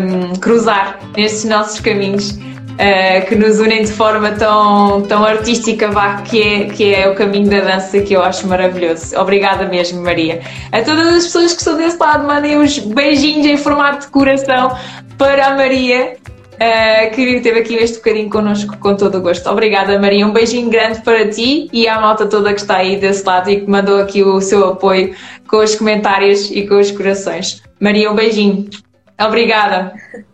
um, 0.00 0.34
cruzar 0.40 0.98
nestes 1.16 1.44
nossos 1.44 1.78
caminhos 1.78 2.36
uh, 2.72 3.26
que 3.26 3.34
nos 3.34 3.58
unem 3.58 3.82
de 3.82 3.92
forma 3.92 4.32
tão, 4.32 5.02
tão 5.02 5.24
artística, 5.24 5.90
vá, 5.90 6.22
que 6.22 6.42
é, 6.42 6.64
que 6.66 6.94
é 6.94 7.08
o 7.08 7.14
caminho 7.14 7.48
da 7.48 7.60
dança 7.60 8.00
que 8.00 8.14
eu 8.14 8.22
acho 8.22 8.46
maravilhoso. 8.46 9.18
Obrigada 9.18 9.66
mesmo, 9.66 10.02
Maria. 10.02 10.40
A 10.72 10.82
todas 10.82 11.08
as 11.08 11.24
pessoas 11.24 11.52
que 11.52 11.58
estão 11.58 11.76
desse 11.76 11.98
lado, 11.98 12.26
mandem 12.26 12.58
uns 12.58 12.78
beijinhos 12.78 13.46
em 13.46 13.56
formato 13.56 14.06
de 14.06 14.12
coração 14.12 14.76
para 15.16 15.46
a 15.46 15.56
Maria 15.56 16.16
uh, 16.60 17.14
que 17.14 17.22
esteve 17.22 17.60
aqui 17.60 17.74
este 17.74 17.98
bocadinho 17.98 18.30
connosco 18.30 18.76
com 18.78 18.94
todo 18.94 19.18
o 19.18 19.20
gosto. 19.20 19.48
Obrigada, 19.48 19.98
Maria. 19.98 20.26
Um 20.26 20.32
beijinho 20.32 20.68
grande 20.68 21.00
para 21.00 21.28
ti 21.28 21.68
e 21.72 21.88
à 21.88 22.00
malta 22.00 22.26
toda 22.26 22.52
que 22.52 22.60
está 22.60 22.76
aí 22.76 22.96
desse 22.96 23.24
lado 23.24 23.50
e 23.50 23.60
que 23.60 23.70
mandou 23.70 24.00
aqui 24.00 24.22
o 24.22 24.40
seu 24.40 24.68
apoio 24.68 25.14
com 25.48 25.58
os 25.58 25.74
comentários 25.74 26.50
e 26.50 26.66
com 26.66 26.78
os 26.78 26.90
corações. 26.90 27.62
Maria, 27.80 28.10
um 28.10 28.14
beijinho. 28.14 28.68
Obrigada. 29.18 29.92